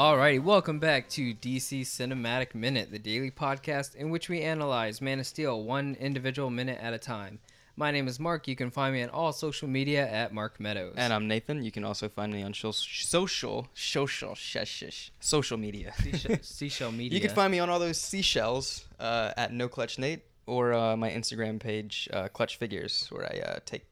Alrighty, 0.00 0.42
welcome 0.42 0.78
back 0.78 1.10
to 1.10 1.34
DC 1.34 1.82
Cinematic 1.82 2.54
Minute, 2.54 2.90
the 2.90 2.98
daily 2.98 3.30
podcast 3.30 3.94
in 3.94 4.08
which 4.08 4.30
we 4.30 4.40
analyze 4.40 5.02
Man 5.02 5.20
of 5.20 5.26
Steel 5.26 5.62
one 5.62 5.94
individual 6.00 6.48
minute 6.48 6.78
at 6.80 6.94
a 6.94 6.98
time. 6.98 7.38
My 7.76 7.90
name 7.90 8.08
is 8.08 8.18
Mark. 8.18 8.48
You 8.48 8.56
can 8.56 8.70
find 8.70 8.94
me 8.94 9.02
on 9.02 9.10
all 9.10 9.30
social 9.34 9.68
media 9.68 10.08
at 10.08 10.32
Mark 10.32 10.58
Meadows. 10.58 10.94
And 10.96 11.12
I'm 11.12 11.28
Nathan. 11.28 11.62
You 11.62 11.70
can 11.70 11.84
also 11.84 12.08
find 12.08 12.32
me 12.32 12.42
on 12.42 12.54
social, 12.54 12.72
social, 12.72 13.68
shush, 13.74 14.24
shush, 14.64 15.12
social 15.20 15.58
media. 15.58 15.92
Seashell, 16.02 16.36
Seashell 16.40 16.92
Media. 16.92 17.18
You 17.18 17.20
can 17.20 17.34
find 17.34 17.52
me 17.52 17.58
on 17.58 17.68
all 17.68 17.78
those 17.78 18.00
seashells 18.00 18.86
uh, 18.98 19.32
at 19.36 19.52
No 19.52 19.68
Clutch 19.68 19.98
Nate 19.98 20.22
or 20.46 20.72
uh, 20.72 20.96
my 20.96 21.10
Instagram 21.10 21.60
page, 21.60 22.08
uh, 22.14 22.28
Clutch 22.28 22.56
Figures, 22.56 23.06
where 23.10 23.26
I 23.26 23.40
uh, 23.40 23.58
take 23.66 23.84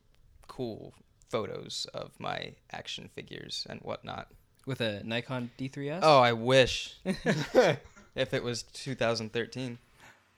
cool 0.47 0.95
photos 1.29 1.87
of 1.93 2.13
my 2.19 2.55
action 2.73 3.11
figures 3.15 3.67
and 3.69 3.81
whatnot. 3.81 4.29
With 4.69 4.83
a 4.83 5.03
Nikon 5.03 5.51
D3S. 5.59 6.01
Oh, 6.03 6.19
I 6.19 6.35
wish. 6.35 6.95
if 7.05 8.35
it 8.35 8.45
was 8.45 8.65
2013. 8.75 9.79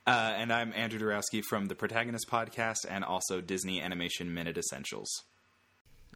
Uh, 0.07 0.11
and 0.37 0.53
I'm 0.53 0.73
Andrew 0.73 1.01
Dorowski 1.01 1.43
from 1.43 1.67
the 1.67 1.75
Protagonist 1.75 2.31
Podcast 2.31 2.87
and 2.89 3.03
also 3.03 3.41
Disney 3.41 3.83
Animation 3.83 4.33
Minute 4.33 4.57
Essentials. 4.57 5.25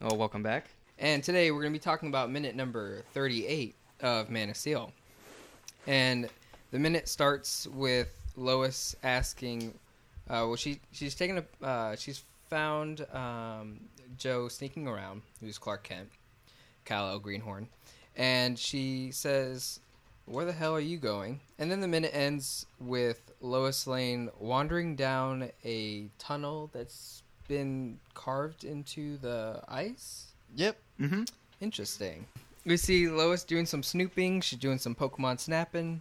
Oh, 0.01 0.15
welcome 0.15 0.45
back. 0.45 0.67
And 0.97 1.25
today 1.25 1.51
we're 1.51 1.63
going 1.63 1.73
to 1.73 1.77
be 1.77 1.83
talking 1.83 2.09
about 2.09 2.31
minute 2.31 2.55
number 2.55 3.03
38 3.15 3.75
of 4.03 4.31
Man 4.31 4.49
of 4.49 4.57
Steel. 4.57 4.93
And 5.89 6.29
the 6.71 6.79
minute 6.79 7.09
starts 7.09 7.67
with 7.67 8.15
Lois 8.37 8.95
asking, 9.03 9.75
uh, 10.31 10.47
well, 10.47 10.55
she 10.55 10.79
she's 10.93 11.17
taken 11.17 11.39
a 11.39 11.67
uh, 11.67 11.97
she's 11.97 12.23
found 12.49 13.05
um, 13.13 13.81
Joe 14.17 14.47
sneaking 14.47 14.87
around, 14.87 15.23
who's 15.41 15.59
Clark 15.59 15.83
Kent, 15.83 16.11
Kal-El 16.85 17.19
Greenhorn, 17.19 17.67
and 18.17 18.59
she 18.59 19.11
says, 19.13 19.81
"Where 20.27 20.45
the 20.45 20.53
hell 20.53 20.75
are 20.75 20.81
you 20.81 20.97
going?" 20.97 21.41
And 21.59 21.71
then 21.71 21.81
the 21.81 21.89
minute 21.89 22.15
ends 22.15 22.67
with 22.81 23.33
Lois 23.41 23.87
Lane 23.87 24.31
wandering 24.39 24.97
down 24.97 25.51
a 25.65 26.09
tunnel 26.19 26.71
that's 26.73 27.23
been 27.49 27.99
carved 28.15 28.65
into 28.65 29.17
the 29.19 29.63
ice. 29.69 30.33
Yep. 30.57 30.77
Mm-hmm. 31.01 31.23
Interesting. 31.61 32.27
We 32.65 32.77
see 32.77 33.09
Lois 33.09 33.45
doing 33.45 33.67
some 33.67 33.83
snooping. 33.83 34.41
She's 34.41 34.59
doing 34.59 34.79
some 34.79 34.95
Pokemon 34.95 35.39
snapping, 35.39 36.01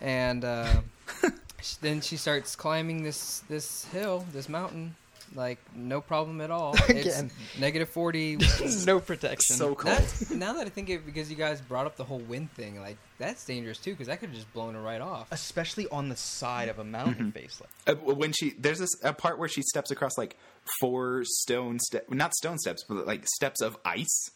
and 0.00 0.44
uh, 0.44 0.80
then 1.80 2.00
she 2.00 2.16
starts 2.16 2.56
climbing 2.56 3.02
this 3.02 3.40
this 3.48 3.84
hill, 3.86 4.26
this 4.32 4.48
mountain, 4.48 4.96
like 5.34 5.58
no 5.74 6.00
problem 6.00 6.40
at 6.40 6.50
all. 6.50 6.74
It's 6.88 7.06
Again. 7.18 7.30
negative 7.58 7.88
forty. 7.88 8.38
no 8.86 9.00
protection. 9.00 9.56
So 9.56 9.74
cold. 9.74 9.96
That's, 9.96 10.30
now 10.44 10.52
that 10.54 10.66
I 10.66 10.70
think 10.70 10.88
of 10.90 10.96
it, 10.96 11.06
because 11.06 11.30
you 11.30 11.36
guys 11.36 11.60
brought 11.60 11.86
up 11.86 11.96
the 11.96 12.04
whole 12.04 12.18
wind 12.18 12.52
thing, 12.52 12.80
like 12.80 12.96
that's 13.18 13.44
dangerous 13.44 13.78
too, 13.78 13.92
because 13.92 14.06
that 14.08 14.20
could 14.20 14.28
have 14.30 14.36
just 14.36 14.52
blown 14.52 14.74
her 14.74 14.82
right 14.82 15.00
off. 15.00 15.28
Especially 15.30 15.88
on 15.88 16.08
the 16.08 16.16
side 16.16 16.68
of 16.68 16.78
a 16.78 16.84
mountain 16.84 17.32
face. 17.32 17.60
Like, 17.60 17.96
Uh, 17.96 18.14
when 18.14 18.32
she 18.32 18.50
there's 18.58 18.78
this 18.78 18.90
a 19.02 19.12
part 19.12 19.38
where 19.38 19.48
she 19.48 19.62
steps 19.62 19.90
across 19.90 20.18
like 20.18 20.36
four 20.80 21.22
stone 21.24 21.78
step 21.80 22.08
not 22.10 22.32
stone 22.34 22.56
steps 22.58 22.84
but 22.88 23.06
like 23.06 23.26
steps 23.26 23.60
of 23.60 23.76
ice 23.84 24.30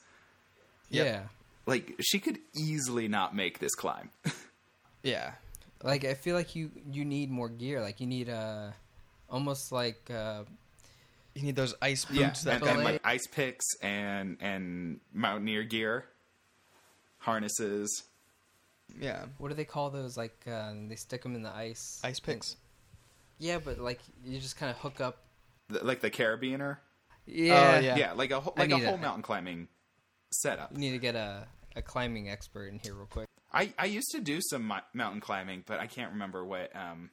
Yep. 0.90 1.06
Yeah, 1.06 1.22
like 1.66 1.94
she 2.00 2.18
could 2.18 2.38
easily 2.56 3.06
not 3.08 3.34
make 3.34 3.58
this 3.58 3.74
climb 3.74 4.10
yeah. 5.02 5.32
like 5.82 6.04
I 6.04 6.14
feel 6.14 6.34
like 6.34 6.54
you 6.56 6.70
you 6.90 7.04
need 7.04 7.30
more 7.30 7.48
gear. 7.48 7.80
Like 7.80 8.00
you 8.00 8.06
need 8.06 8.28
uh, 8.28 8.70
almost 9.30 9.70
like 9.72 10.10
uh, 10.10 10.42
You 11.36 11.42
need 11.42 11.56
those 11.56 11.74
ice 11.82 12.04
boots 12.06 12.18
yeah 12.18 12.30
that 12.44 12.52
and, 12.54 12.62
go 12.62 12.68
and 12.70 12.82
like 12.84 13.00
ice 13.04 13.26
picks 13.26 13.64
and 13.82 14.38
and 14.40 15.00
mountaineer 15.12 15.64
gear 15.64 16.06
harnesses 17.18 18.04
Yeah. 18.98 19.26
what 19.38 19.48
do 19.48 19.54
they 19.54 19.64
call 19.64 19.90
those? 19.90 20.16
Like 20.16 20.36
uh, 20.50 20.72
they 20.88 20.96
stick 20.96 21.22
them 21.22 21.34
in 21.34 21.42
the 21.42 21.50
ice. 21.54 22.00
Ice 22.04 22.20
picks. 22.20 22.56
Yeah, 23.38 23.58
but 23.62 23.78
like 23.78 24.00
you 24.24 24.38
just 24.38 24.56
kind 24.56 24.70
of 24.70 24.78
hook 24.78 25.00
up. 25.00 25.18
th- 25.70 25.82
like 25.82 26.00
the 26.00 26.10
carabiner 26.10 26.78
Yeah, 27.26 27.80
yeah. 27.80 27.96
yeah, 27.96 28.12
like 28.12 28.30
a 28.30 28.40
whole 28.40 28.54
like 28.56 28.70
a 28.70 28.78
whole 28.78 28.94
a- 28.94 28.98
mountain 28.98 29.22
climbing 29.22 29.68
setup 30.30 30.72
You 30.72 30.78
need 30.78 30.92
to 30.92 30.98
get 30.98 31.14
a 31.16 31.46
a 31.74 31.82
climbing 31.82 32.30
expert 32.30 32.68
in 32.68 32.78
here 32.78 32.94
real 32.94 33.06
quick. 33.06 33.26
I, 33.52 33.72
I 33.78 33.84
used 33.86 34.10
to 34.12 34.20
do 34.20 34.40
some 34.40 34.70
mountain 34.94 35.20
climbing, 35.20 35.64
but 35.66 35.78
I 35.78 35.86
can't 35.86 36.12
remember 36.12 36.44
what 36.44 36.74
um 36.74 37.10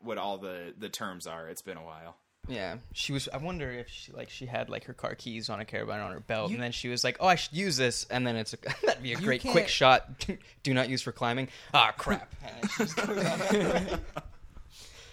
what 0.00 0.16
all 0.18 0.38
the 0.38 0.72
the 0.78 0.88
terms 0.88 1.26
are. 1.26 1.48
It's 1.48 1.62
been 1.62 1.76
a 1.76 1.84
while. 1.84 2.16
Yeah, 2.48 2.78
she 2.92 3.12
was. 3.12 3.28
I 3.32 3.36
wonder 3.36 3.70
if 3.70 3.88
she 3.88 4.10
like 4.12 4.28
she 4.28 4.46
had 4.46 4.68
like 4.68 4.84
her 4.84 4.92
car 4.92 5.14
keys 5.14 5.48
on 5.48 5.60
a 5.60 5.64
carabiner 5.64 6.04
on 6.04 6.12
her 6.12 6.20
belt, 6.20 6.50
You- 6.50 6.56
and 6.56 6.62
then 6.62 6.72
she 6.72 6.88
was 6.88 7.04
like, 7.04 7.16
"Oh, 7.20 7.26
I 7.28 7.36
should 7.36 7.52
use 7.54 7.76
this," 7.76 8.04
and 8.10 8.26
then 8.26 8.34
it's 8.34 8.52
a, 8.52 8.56
that'd 8.86 9.02
be 9.02 9.12
a 9.12 9.16
great 9.16 9.42
can't- 9.42 9.52
quick 9.52 9.68
shot. 9.68 10.26
Do 10.64 10.74
not 10.74 10.88
use 10.88 11.02
for 11.02 11.12
climbing. 11.12 11.48
Ah, 11.72 11.92
crap. 11.96 12.32
And 12.44 12.70
she 12.70 12.76
just 12.84 12.96
goes 12.96 13.24
off. 13.24 14.00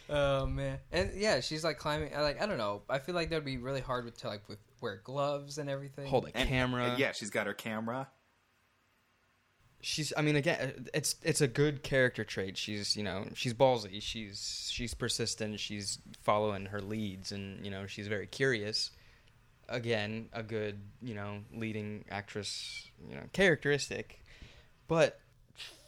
Oh 0.09 0.45
man, 0.47 0.79
and 0.91 1.11
yeah, 1.15 1.39
she's 1.41 1.63
like 1.63 1.77
climbing. 1.77 2.15
I 2.15 2.21
Like 2.21 2.41
I 2.41 2.47
don't 2.47 2.57
know. 2.57 2.81
I 2.89 2.97
feel 2.97 3.13
like 3.13 3.29
that'd 3.29 3.45
be 3.45 3.57
really 3.59 3.81
hard 3.81 4.05
with 4.05 4.17
to 4.21 4.27
like 4.27 4.41
with 4.49 4.57
wear 4.81 4.99
gloves 5.03 5.59
and 5.59 5.69
everything. 5.69 6.07
Hold 6.07 6.29
a 6.29 6.35
And- 6.35 6.49
camera. 6.49 6.85
and 6.85 6.97
yeah, 6.99 7.11
she's 7.11 7.29
got 7.29 7.45
her 7.45 7.53
camera. 7.53 8.07
She's. 9.81 10.11
I 10.17 10.21
mean, 10.21 10.35
again, 10.35 10.87
it's 10.93 11.15
it's 11.23 11.41
a 11.41 11.47
good 11.47 11.83
character 11.83 12.23
trait. 12.23 12.57
She's 12.57 12.95
you 12.95 13.03
know 13.03 13.27
she's 13.33 13.53
ballsy. 13.53 14.01
She's 14.01 14.69
she's 14.71 14.93
persistent. 14.93 15.59
She's 15.59 15.99
following 16.23 16.67
her 16.67 16.81
leads, 16.81 17.31
and 17.31 17.63
you 17.65 17.71
know 17.71 17.85
she's 17.87 18.07
very 18.07 18.27
curious. 18.27 18.91
Again, 19.67 20.29
a 20.33 20.41
good 20.43 20.79
you 21.01 21.13
know 21.15 21.39
leading 21.53 22.05
actress 22.09 22.89
you 23.07 23.15
know 23.15 23.23
characteristic, 23.33 24.19
but 24.87 25.19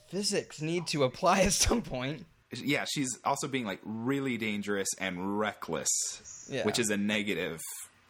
physics 0.09 0.61
need 0.61 0.87
to 0.87 1.03
apply 1.03 1.41
at 1.41 1.53
some 1.53 1.81
point. 1.81 2.25
Yeah, 2.53 2.85
she's 2.87 3.17
also 3.23 3.47
being 3.47 3.65
like 3.65 3.79
really 3.85 4.37
dangerous 4.37 4.89
and 4.99 5.39
reckless, 5.39 6.47
Yeah. 6.51 6.63
which 6.65 6.79
is 6.79 6.89
a 6.89 6.97
negative 6.97 7.61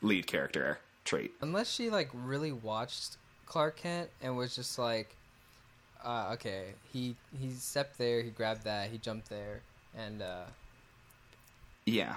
lead 0.02 0.26
character 0.26 0.80
trait. 1.06 1.32
Unless 1.42 1.72
she 1.72 1.92
like 1.92 2.10
really 2.14 2.52
watched 2.52 3.18
Clark 3.46 3.78
Kent 3.78 4.10
and 4.22 4.36
was 4.36 4.56
just 4.56 4.80
like, 4.80 5.16
uh, 6.04 6.32
okay, 6.34 6.74
he 6.92 7.16
he 7.40 7.52
stepped 7.52 7.98
there, 7.98 8.22
he 8.22 8.30
grabbed 8.30 8.64
that, 8.64 8.90
he 8.90 8.98
jumped 8.98 9.30
there, 9.30 9.62
and 9.98 10.22
uh, 10.22 10.46
Yeah, 11.86 12.16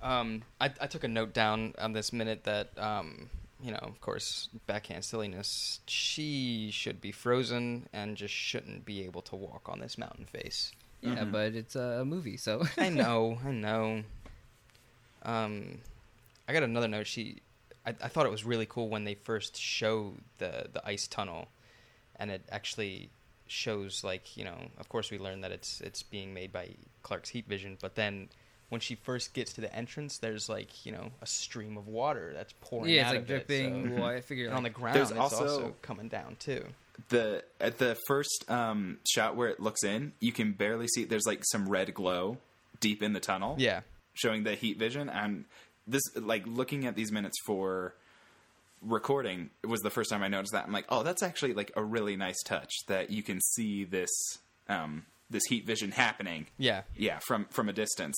Um, 0.00 0.42
I, 0.60 0.66
I 0.80 0.86
took 0.86 1.04
a 1.04 1.08
note 1.08 1.32
down 1.32 1.74
on 1.78 1.92
this 1.92 2.12
minute 2.12 2.44
that, 2.44 2.70
um, 2.78 3.28
you 3.62 3.70
know, 3.70 3.78
of 3.82 4.00
course, 4.00 4.48
backhand 4.66 5.04
silliness. 5.04 5.80
She 5.86 6.70
should 6.72 7.00
be 7.00 7.12
frozen 7.12 7.88
and 7.92 8.16
just 8.16 8.34
shouldn't 8.34 8.84
be 8.84 9.04
able 9.04 9.22
to 9.22 9.36
walk 9.36 9.68
on 9.68 9.78
this 9.80 9.96
mountain 9.98 10.24
face. 10.26 10.72
yeah, 11.02 11.24
but 11.24 11.54
it's 11.54 11.76
a 11.76 12.04
movie, 12.04 12.36
so 12.36 12.64
I 12.76 12.88
know, 13.02 13.38
I 13.44 13.50
know. 13.52 14.02
Um, 15.24 15.78
I 16.48 16.52
got 16.52 16.62
another 16.64 16.88
note. 16.88 17.06
She, 17.06 17.38
I, 17.86 17.90
I 17.90 18.08
thought 18.08 18.26
it 18.26 18.32
was 18.32 18.44
really 18.44 18.66
cool 18.66 18.88
when 18.88 19.04
they 19.04 19.14
first 19.14 19.56
show 19.60 20.14
the 20.38 20.68
the 20.72 20.82
ice 20.86 21.06
tunnel, 21.06 21.48
and 22.22 22.30
it 22.30 22.42
actually 22.50 23.10
shows 23.48 24.02
like 24.04 24.36
you 24.36 24.44
know. 24.44 24.56
Of 24.78 24.88
course, 24.88 25.10
we 25.10 25.18
learned 25.18 25.42
that 25.44 25.52
it's 25.52 25.80
it's 25.82 26.02
being 26.02 26.32
made 26.32 26.52
by 26.52 26.70
Clark's 27.02 27.30
heat 27.30 27.46
vision, 27.46 27.76
but 27.80 27.94
then. 27.96 28.28
When 28.68 28.80
she 28.80 28.94
first 28.94 29.34
gets 29.34 29.52
to 29.56 29.60
the 29.60 29.70
entrance, 29.76 30.16
there's 30.22 30.48
like 30.48 30.86
you 30.86 30.92
know 30.92 31.10
a 31.20 31.26
stream 31.26 31.76
of 31.76 31.88
water 31.88 32.32
that's 32.34 32.54
pouring 32.62 32.88
yeah, 32.88 33.00
it's 33.02 33.08
out 33.08 33.14
like 33.16 33.22
of 33.24 33.30
it, 33.30 33.46
dripping. 33.46 33.88
so- 33.88 33.94
Well, 33.96 34.04
I 34.06 34.20
figure 34.22 34.46
and 34.46 34.54
on 34.54 34.62
the 34.62 34.70
ground, 34.70 34.96
There's 34.96 35.10
it's 35.10 35.20
also- 35.20 35.42
also 35.46 35.74
coming 35.82 36.08
down 36.08 36.36
too. 36.40 36.64
the 37.10 37.44
at 37.60 37.76
the 37.76 37.98
first 38.06 38.46
um, 38.48 38.96
shot 39.06 39.36
where 39.36 39.48
it 39.50 39.60
looks 39.60 39.84
in, 39.84 40.12
you 40.20 40.32
can 40.32 40.52
barely 40.52 40.88
see. 40.88 41.04
There's 41.04 41.26
like 41.26 41.42
some 41.52 41.68
red 41.68 41.92
glow 41.92 42.38
deep 42.80 43.02
in 43.02 43.12
the 43.12 43.20
tunnel. 43.20 43.56
Yeah, 43.58 43.80
showing 44.14 44.44
the 44.44 44.54
heat 44.54 44.78
vision 44.78 45.10
and 45.10 45.44
this 45.86 46.02
like 46.16 46.44
looking 46.46 46.86
at 46.86 46.96
these 46.96 47.12
minutes 47.12 47.36
for 47.44 47.92
recording 48.82 49.50
it 49.62 49.66
was 49.68 49.80
the 49.80 49.90
first 49.90 50.10
time 50.10 50.22
i 50.22 50.28
noticed 50.28 50.52
that 50.52 50.64
i'm 50.66 50.72
like 50.72 50.86
oh 50.88 51.02
that's 51.02 51.22
actually 51.22 51.54
like 51.54 51.70
a 51.76 51.82
really 51.84 52.16
nice 52.16 52.42
touch 52.42 52.72
that 52.88 53.10
you 53.10 53.22
can 53.22 53.40
see 53.40 53.84
this 53.84 54.10
um 54.68 55.04
this 55.30 55.44
heat 55.48 55.64
vision 55.66 55.92
happening 55.92 56.46
yeah. 56.58 56.82
yeah 56.96 57.18
from 57.20 57.46
from 57.50 57.68
a 57.68 57.72
distance 57.72 58.16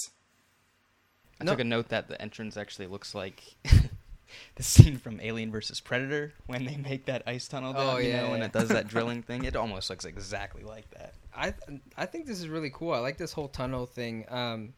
I 1.41 1.45
No. 1.45 1.53
took 1.53 1.61
a 1.61 1.65
note 1.65 1.89
that 1.89 2.09
the 2.09 2.21
entrance 2.23 2.57
actually 2.57 2.87
looks 2.87 3.13
like 3.15 3.43
the 4.55 4.63
scene 4.63 4.99
from 4.99 5.21
Alien 5.21 5.51
versus 5.51 5.81
Predator 5.81 6.33
when 6.47 6.65
they 6.65 6.77
make 6.77 7.07
that 7.07 7.23
ice 7.27 7.49
tunnel 7.49 7.73
down, 7.73 7.97
Oh, 7.97 7.99
you 7.99 8.09
yeah, 8.11 8.23
know, 8.23 8.31
when 8.31 8.39
yeah. 8.39 8.47
it 8.47 8.53
does 8.53 8.69
that 8.69 8.87
drilling 8.95 9.23
thing. 9.23 9.45
It 9.45 9.57
almost 9.57 9.91
looks 9.91 10.05
exactly 10.05 10.63
like 10.63 10.89
that. 10.91 11.15
I 11.37 11.55
I 11.97 12.07
think 12.07 12.27
this 12.27 12.39
is 12.41 12.49
really 12.49 12.71
cool. 12.73 12.93
I 12.93 12.99
like 13.01 13.19
this 13.19 13.33
whole 13.33 13.49
tunnel 13.49 13.85
thing. 13.87 14.27
Um, 14.29 14.75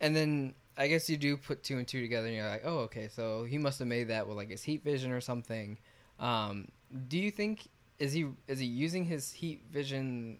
and 0.00 0.14
then 0.14 0.54
I 0.78 0.86
guess 0.86 1.10
you 1.10 1.16
do 1.16 1.36
put 1.36 1.64
two 1.64 1.76
and 1.78 1.86
two 1.86 2.00
together, 2.00 2.28
and 2.28 2.36
you're 2.36 2.48
like, 2.48 2.62
oh, 2.64 2.78
okay, 2.80 3.08
so 3.08 3.44
he 3.44 3.58
must 3.58 3.80
have 3.80 3.88
made 3.88 4.08
that 4.08 4.28
with 4.28 4.36
like 4.36 4.48
his 4.48 4.62
heat 4.62 4.84
vision 4.84 5.10
or 5.10 5.20
something. 5.20 5.76
Um, 6.20 6.68
do 7.08 7.18
you 7.18 7.30
think 7.30 7.68
is 7.98 8.12
he 8.12 8.28
is 8.46 8.60
he 8.60 8.66
using 8.66 9.04
his 9.04 9.32
heat 9.32 9.62
vision 9.72 10.38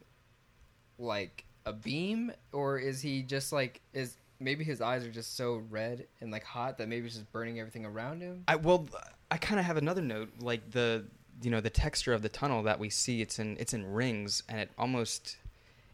like 0.99 1.44
a 1.67 1.73
beam, 1.73 2.32
or 2.52 2.79
is 2.79 3.00
he 3.00 3.23
just 3.23 3.52
like 3.52 3.81
is 3.93 4.17
maybe 4.40 4.62
his 4.62 4.81
eyes 4.81 5.05
are 5.05 5.11
just 5.11 5.37
so 5.37 5.62
red 5.70 6.06
and 6.20 6.31
like 6.31 6.44
hot 6.44 6.79
that 6.79 6.88
maybe 6.88 7.06
it's 7.06 7.17
just 7.17 7.32
burning 7.32 7.58
everything 7.58 7.85
around 7.85 8.20
him? 8.20 8.44
I 8.46 8.56
well, 8.56 8.88
I 9.31 9.38
kind 9.38 9.58
of 9.58 9.67
have 9.67 9.76
another 9.76 10.02
note. 10.02 10.31
Like 10.40 10.70
the 10.70 11.05
you 11.43 11.50
know 11.50 11.61
the 11.61 11.70
texture 11.70 12.12
of 12.12 12.23
the 12.23 12.29
tunnel 12.29 12.62
that 12.64 12.79
we 12.79 12.90
see 12.90 13.20
it's 13.20 13.38
in 13.38 13.56
it's 13.58 13.75
in 13.75 13.93
rings 13.93 14.43
and 14.49 14.61
it 14.61 14.70
almost 14.79 15.37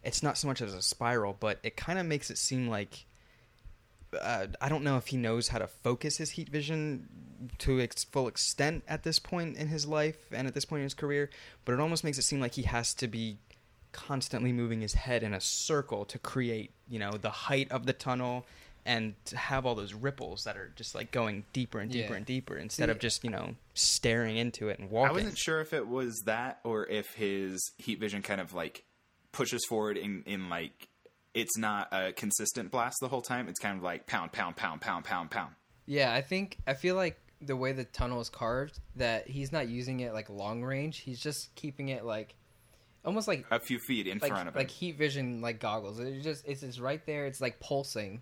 it's 0.03 0.23
not 0.23 0.37
so 0.37 0.47
much 0.47 0.61
as 0.61 0.73
a 0.73 0.81
spiral 0.81 1.35
but 1.39 1.59
it 1.63 1.75
kind 1.75 1.99
of 1.99 2.05
makes 2.05 2.31
it 2.31 2.37
seem 2.37 2.67
like 2.67 3.05
uh, 4.19 4.47
I 4.61 4.69
don't 4.69 4.83
know 4.83 4.97
if 4.97 5.07
he 5.07 5.17
knows 5.17 5.49
how 5.49 5.59
to 5.59 5.67
focus 5.67 6.17
his 6.17 6.31
heat 6.31 6.49
vision 6.49 7.07
to 7.59 7.79
its 7.79 8.03
full 8.05 8.27
extent 8.27 8.83
at 8.87 9.03
this 9.03 9.19
point 9.19 9.57
in 9.57 9.67
his 9.67 9.85
life 9.85 10.17
and 10.31 10.47
at 10.47 10.53
this 10.53 10.65
point 10.65 10.79
in 10.79 10.83
his 10.85 10.93
career, 10.93 11.29
but 11.65 11.73
it 11.73 11.79
almost 11.79 12.03
makes 12.03 12.17
it 12.17 12.23
seem 12.23 12.39
like 12.39 12.53
he 12.53 12.63
has 12.63 12.93
to 12.95 13.07
be 13.07 13.37
constantly 13.91 14.51
moving 14.51 14.81
his 14.81 14.93
head 14.93 15.23
in 15.23 15.33
a 15.33 15.39
circle 15.41 16.05
to 16.05 16.19
create, 16.19 16.71
you 16.89 16.99
know, 16.99 17.11
the 17.11 17.29
height 17.29 17.71
of 17.71 17.85
the 17.85 17.93
tunnel 17.93 18.45
and 18.85 19.15
to 19.25 19.35
have 19.37 19.65
all 19.65 19.73
those 19.73 19.93
ripples 19.93 20.43
that 20.43 20.57
are 20.57 20.71
just 20.75 20.93
like 20.93 21.11
going 21.11 21.43
deeper 21.53 21.79
and 21.79 21.91
deeper 21.91 22.11
Yeah. 22.13 22.17
and 22.17 22.25
deeper 22.25 22.55
instead 22.57 22.85
See- 22.87 22.91
of 22.91 22.99
just, 22.99 23.23
you 23.23 23.29
know, 23.31 23.55
staring 23.73 24.37
into 24.37 24.69
it 24.69 24.79
and 24.79 24.89
walking. 24.89 25.09
I 25.09 25.13
wasn't 25.13 25.37
sure 25.37 25.59
if 25.61 25.73
it 25.73 25.87
was 25.87 26.23
that 26.25 26.59
or 26.63 26.85
if 26.87 27.13
his 27.15 27.71
heat 27.77 27.99
vision 27.99 28.21
kind 28.21 28.39
of 28.41 28.53
like 28.53 28.83
pushes 29.31 29.65
forward 29.65 29.97
in 29.97 30.23
in 30.25 30.49
like 30.49 30.87
it's 31.35 31.57
not 31.57 31.89
a 31.91 32.11
consistent 32.13 32.71
blast 32.71 32.97
the 33.01 33.07
whole 33.09 33.21
time. 33.21 33.47
It's 33.47 33.59
kind 33.59 33.77
of 33.77 33.83
like 33.83 34.07
pound, 34.07 34.31
pound, 34.31 34.55
pound, 34.55 34.81
pound, 34.81 35.05
pound, 35.05 35.29
pound. 35.29 35.53
Yeah, 35.85 36.11
I 36.11 36.21
think 36.21 36.57
I 36.65 36.73
feel 36.73 36.95
like 36.95 37.19
the 37.41 37.55
way 37.55 37.73
the 37.73 37.83
tunnel 37.83 38.21
is 38.21 38.29
carved, 38.29 38.79
that 38.95 39.27
he's 39.27 39.51
not 39.51 39.67
using 39.67 39.99
it 39.99 40.13
like 40.13 40.29
long 40.29 40.63
range. 40.63 40.99
He's 40.99 41.19
just 41.19 41.53
keeping 41.53 41.89
it 41.89 42.03
like 42.05 42.33
almost 43.03 43.27
like 43.27 43.45
A 43.51 43.59
few 43.59 43.77
feet 43.77 44.07
in 44.07 44.17
like 44.17 44.31
front 44.31 44.47
of 44.47 44.55
him. 44.55 44.59
like 44.59 44.71
heat 44.71 44.97
vision 44.97 45.41
like 45.41 45.59
goggles. 45.59 45.99
It's 45.99 46.23
just 46.23 46.47
it's 46.47 46.61
just 46.61 46.79
right 46.79 47.05
there. 47.05 47.27
It's 47.27 47.41
like 47.41 47.59
pulsing, 47.59 48.21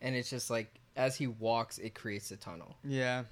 and 0.00 0.14
it's 0.14 0.30
just 0.30 0.50
like 0.50 0.72
as 0.96 1.16
he 1.16 1.26
walks, 1.26 1.78
it 1.78 1.94
creates 1.94 2.30
a 2.30 2.36
tunnel. 2.36 2.76
Yeah. 2.84 3.24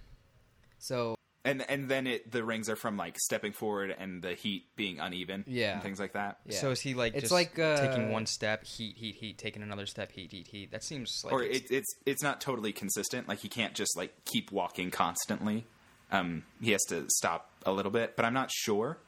So 0.79 1.15
and 1.49 1.65
and 1.71 1.89
then 1.89 2.07
it 2.07 2.31
the 2.31 2.45
rings 2.45 2.69
are 2.69 2.77
from 2.77 2.97
like 2.97 3.17
stepping 3.19 3.53
forward 3.53 3.95
and 3.99 4.23
the 4.23 4.35
heat 4.35 4.65
being 4.77 5.01
uneven. 5.01 5.45
Yeah. 5.47 5.75
and 5.75 5.83
things 5.83 5.99
like 5.99 6.13
that. 6.13 6.39
Yeah. 6.47 6.59
So 6.59 6.71
is 6.71 6.81
he 6.81 6.95
like 6.95 7.15
It's 7.15 7.23
just 7.23 7.33
like, 7.33 7.59
uh, 7.59 7.77
taking 7.81 8.11
one 8.13 8.27
step, 8.27 8.65
heat, 8.65 8.97
heat, 8.97 9.17
heat, 9.17 9.39
taking 9.39 9.63
another 9.63 9.87
step, 9.87 10.13
heat, 10.13 10.31
heat, 10.33 10.49
heat? 10.49 10.71
That 10.71 10.85
seems 10.85 11.11
like 11.25 11.33
or 11.33 11.43
it's- 11.43 11.71
it, 11.71 11.75
it's 11.75 11.95
it's 12.07 12.23
not 12.23 12.41
totally 12.41 12.73
consistent. 12.73 13.29
Like 13.29 13.39
he 13.41 13.49
can't 13.49 13.75
just 13.75 13.97
like 13.97 14.13
keep 14.25 14.53
walking 14.53 14.91
constantly. 14.91 15.67
Um, 16.11 16.45
he 16.61 16.71
has 16.73 16.83
to 16.89 17.05
stop 17.09 17.51
a 17.67 17.73
little 17.73 17.93
bit, 17.93 18.17
but 18.17 18.25
I'm 18.25 18.35
not 18.35 18.51
sure. 18.51 18.99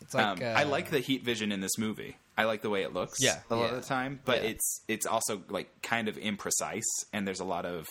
it's 0.00 0.14
like 0.14 0.24
um, 0.26 0.38
uh, 0.42 0.46
I 0.46 0.64
like 0.64 0.90
the 0.90 1.00
heat 1.00 1.22
vision 1.24 1.52
in 1.52 1.60
this 1.60 1.78
movie. 1.78 2.16
I 2.36 2.44
like 2.44 2.62
the 2.62 2.70
way 2.70 2.82
it 2.82 2.92
looks. 2.92 3.18
Yeah. 3.20 3.38
a 3.50 3.56
lot 3.56 3.70
Yeah. 3.70 3.76
of 3.76 3.82
the 3.82 3.88
time, 3.88 4.20
but 4.24 4.42
Yeah. 4.42 4.50
it's 4.50 4.82
it's 4.88 5.06
also 5.06 5.42
like 5.48 5.82
kind 5.82 6.08
of 6.08 6.16
imprecise, 6.16 6.86
and 7.12 7.26
there's 7.26 7.40
a 7.40 7.44
lot 7.44 7.66
of 7.66 7.86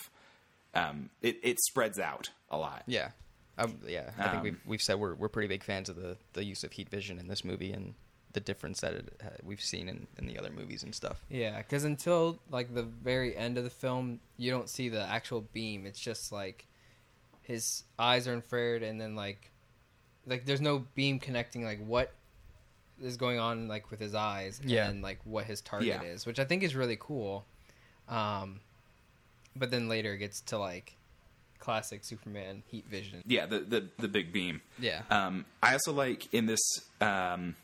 um, 0.74 1.10
it 1.22 1.38
it 1.42 1.58
spreads 1.60 1.98
out 1.98 2.30
a 2.50 2.56
lot. 2.58 2.82
Yeah, 2.86 3.10
um, 3.58 3.78
yeah. 3.86 4.10
I 4.18 4.22
think 4.28 4.34
Um, 4.36 4.42
we've 4.42 4.60
we've 4.66 4.82
said 4.82 4.98
we're 4.98 5.14
we're 5.14 5.28
pretty 5.28 5.48
big 5.48 5.62
fans 5.62 5.88
of 5.88 5.96
the 5.96 6.16
the 6.32 6.44
use 6.44 6.64
of 6.64 6.72
heat 6.72 6.88
vision 6.88 7.18
in 7.18 7.28
this 7.28 7.44
movie 7.44 7.72
and 7.72 7.94
the 8.34 8.40
difference 8.40 8.80
that 8.82 8.92
it, 8.92 9.20
uh, 9.24 9.28
we've 9.42 9.60
seen 9.60 9.88
in, 9.88 10.06
in 10.18 10.26
the 10.26 10.38
other 10.38 10.50
movies 10.50 10.82
and 10.82 10.94
stuff. 10.94 11.24
Yeah, 11.30 11.56
because 11.58 11.84
until 11.84 12.38
like 12.50 12.74
the 12.74 12.82
very 12.82 13.36
end 13.36 13.56
of 13.58 13.64
the 13.64 13.70
film, 13.70 14.20
you 14.36 14.50
don't 14.50 14.68
see 14.68 14.88
the 14.88 15.02
actual 15.02 15.40
beam. 15.52 15.86
It's 15.86 15.98
just 16.00 16.30
like 16.30 16.66
his 17.42 17.84
eyes 17.98 18.28
are 18.28 18.34
infrared, 18.34 18.82
and 18.82 19.00
then 19.00 19.16
like 19.16 19.50
like 20.26 20.44
there's 20.44 20.60
no 20.60 20.84
beam 20.94 21.18
connecting 21.18 21.64
like 21.64 21.84
what 21.84 22.12
is 23.02 23.16
going 23.16 23.38
on 23.38 23.66
like 23.68 23.90
with 23.90 24.00
his 24.00 24.14
eyes 24.14 24.60
Yeah. 24.64 24.88
and 24.90 25.02
like 25.02 25.20
what 25.24 25.44
his 25.46 25.60
target 25.62 25.86
Yeah. 25.88 26.02
is, 26.02 26.26
which 26.26 26.38
I 26.38 26.44
think 26.44 26.62
is 26.62 26.74
really 26.76 26.98
cool. 27.00 27.46
Um, 28.08 28.60
but 29.56 29.70
then 29.70 29.88
later 29.88 30.14
it 30.14 30.18
gets 30.18 30.40
to 30.42 30.58
like 30.58 30.94
classic 31.58 32.00
Superman 32.04 32.62
heat 32.66 32.86
vision. 32.88 33.22
Yeah, 33.26 33.46
the 33.46 33.60
the, 33.60 33.88
the 33.98 34.08
big 34.08 34.32
beam. 34.32 34.60
Yeah, 34.78 35.02
Um, 35.10 35.44
I 35.62 35.72
also 35.72 35.92
like 35.92 36.32
in 36.32 36.46
this 36.46 36.60
um, 37.00 37.56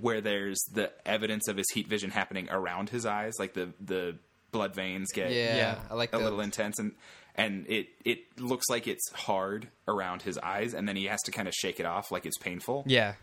where 0.00 0.20
there's 0.20 0.58
the 0.72 0.90
evidence 1.06 1.48
of 1.48 1.56
his 1.56 1.66
heat 1.72 1.86
vision 1.88 2.10
happening 2.10 2.48
around 2.50 2.90
his 2.90 3.06
eyes, 3.06 3.32
like 3.38 3.54
the 3.54 3.70
the 3.84 4.16
blood 4.52 4.74
veins 4.74 5.08
get 5.12 5.30
Yeah, 5.32 5.56
Yeah. 5.56 5.78
I 5.90 5.94
like 5.94 6.12
a 6.14 6.18
the, 6.18 6.24
little 6.24 6.40
intense, 6.40 6.78
and 6.78 6.92
and 7.34 7.66
it 7.68 7.88
it 8.04 8.18
looks 8.40 8.68
like 8.68 8.86
it's 8.86 9.10
hard 9.12 9.68
around 9.88 10.22
his 10.22 10.38
eyes, 10.38 10.74
and 10.74 10.88
then 10.88 10.96
he 10.96 11.06
has 11.06 11.20
to 11.22 11.30
kind 11.32 11.48
of 11.48 11.54
shake 11.54 11.80
it 11.80 11.86
off 11.86 12.10
like 12.12 12.26
it's 12.26 12.38
painful, 12.38 12.84
yeah, 12.86 13.14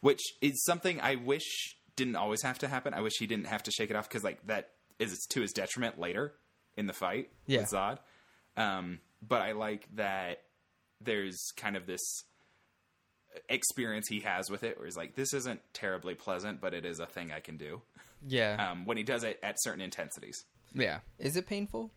which 0.00 0.20
is 0.40 0.62
something 0.64 1.00
I 1.00 1.14
wish 1.16 1.76
didn't 1.96 2.16
always 2.16 2.42
have 2.42 2.58
to 2.60 2.68
happen. 2.68 2.94
I 2.94 3.00
wish 3.00 3.14
he 3.18 3.26
didn't 3.26 3.46
have 3.46 3.62
to 3.64 3.70
shake 3.70 3.90
it 3.90 3.96
off 3.96 4.08
because 4.08 4.22
like 4.22 4.46
that 4.46 4.70
is 4.98 5.16
to 5.30 5.40
his 5.40 5.52
detriment 5.52 5.98
later 5.98 6.32
in 6.76 6.86
the 6.86 6.92
fight 6.92 7.30
Yeah. 7.46 7.60
with 7.60 7.70
Zod. 7.70 7.98
Um, 8.56 9.00
but 9.26 9.42
I 9.42 9.52
like 9.52 9.88
that 9.96 10.38
there's 11.00 11.52
kind 11.56 11.76
of 11.76 11.86
this 11.86 12.24
experience 13.48 14.08
he 14.08 14.20
has 14.20 14.50
with 14.50 14.62
it 14.64 14.76
where 14.76 14.86
he's 14.86 14.96
like, 14.96 15.14
this 15.14 15.32
isn't 15.32 15.60
terribly 15.72 16.14
pleasant, 16.14 16.60
but 16.60 16.74
it 16.74 16.84
is 16.84 16.98
a 16.98 17.06
thing 17.06 17.30
I 17.32 17.40
can 17.40 17.56
do. 17.56 17.82
yeah, 18.26 18.70
Um, 18.70 18.84
when 18.84 18.96
he 18.96 19.02
does 19.02 19.22
it 19.24 19.38
at 19.42 19.56
certain 19.60 19.80
intensities. 19.80 20.44
yeah. 20.74 21.00
Is 21.18 21.36
it 21.36 21.46
painful? 21.46 21.90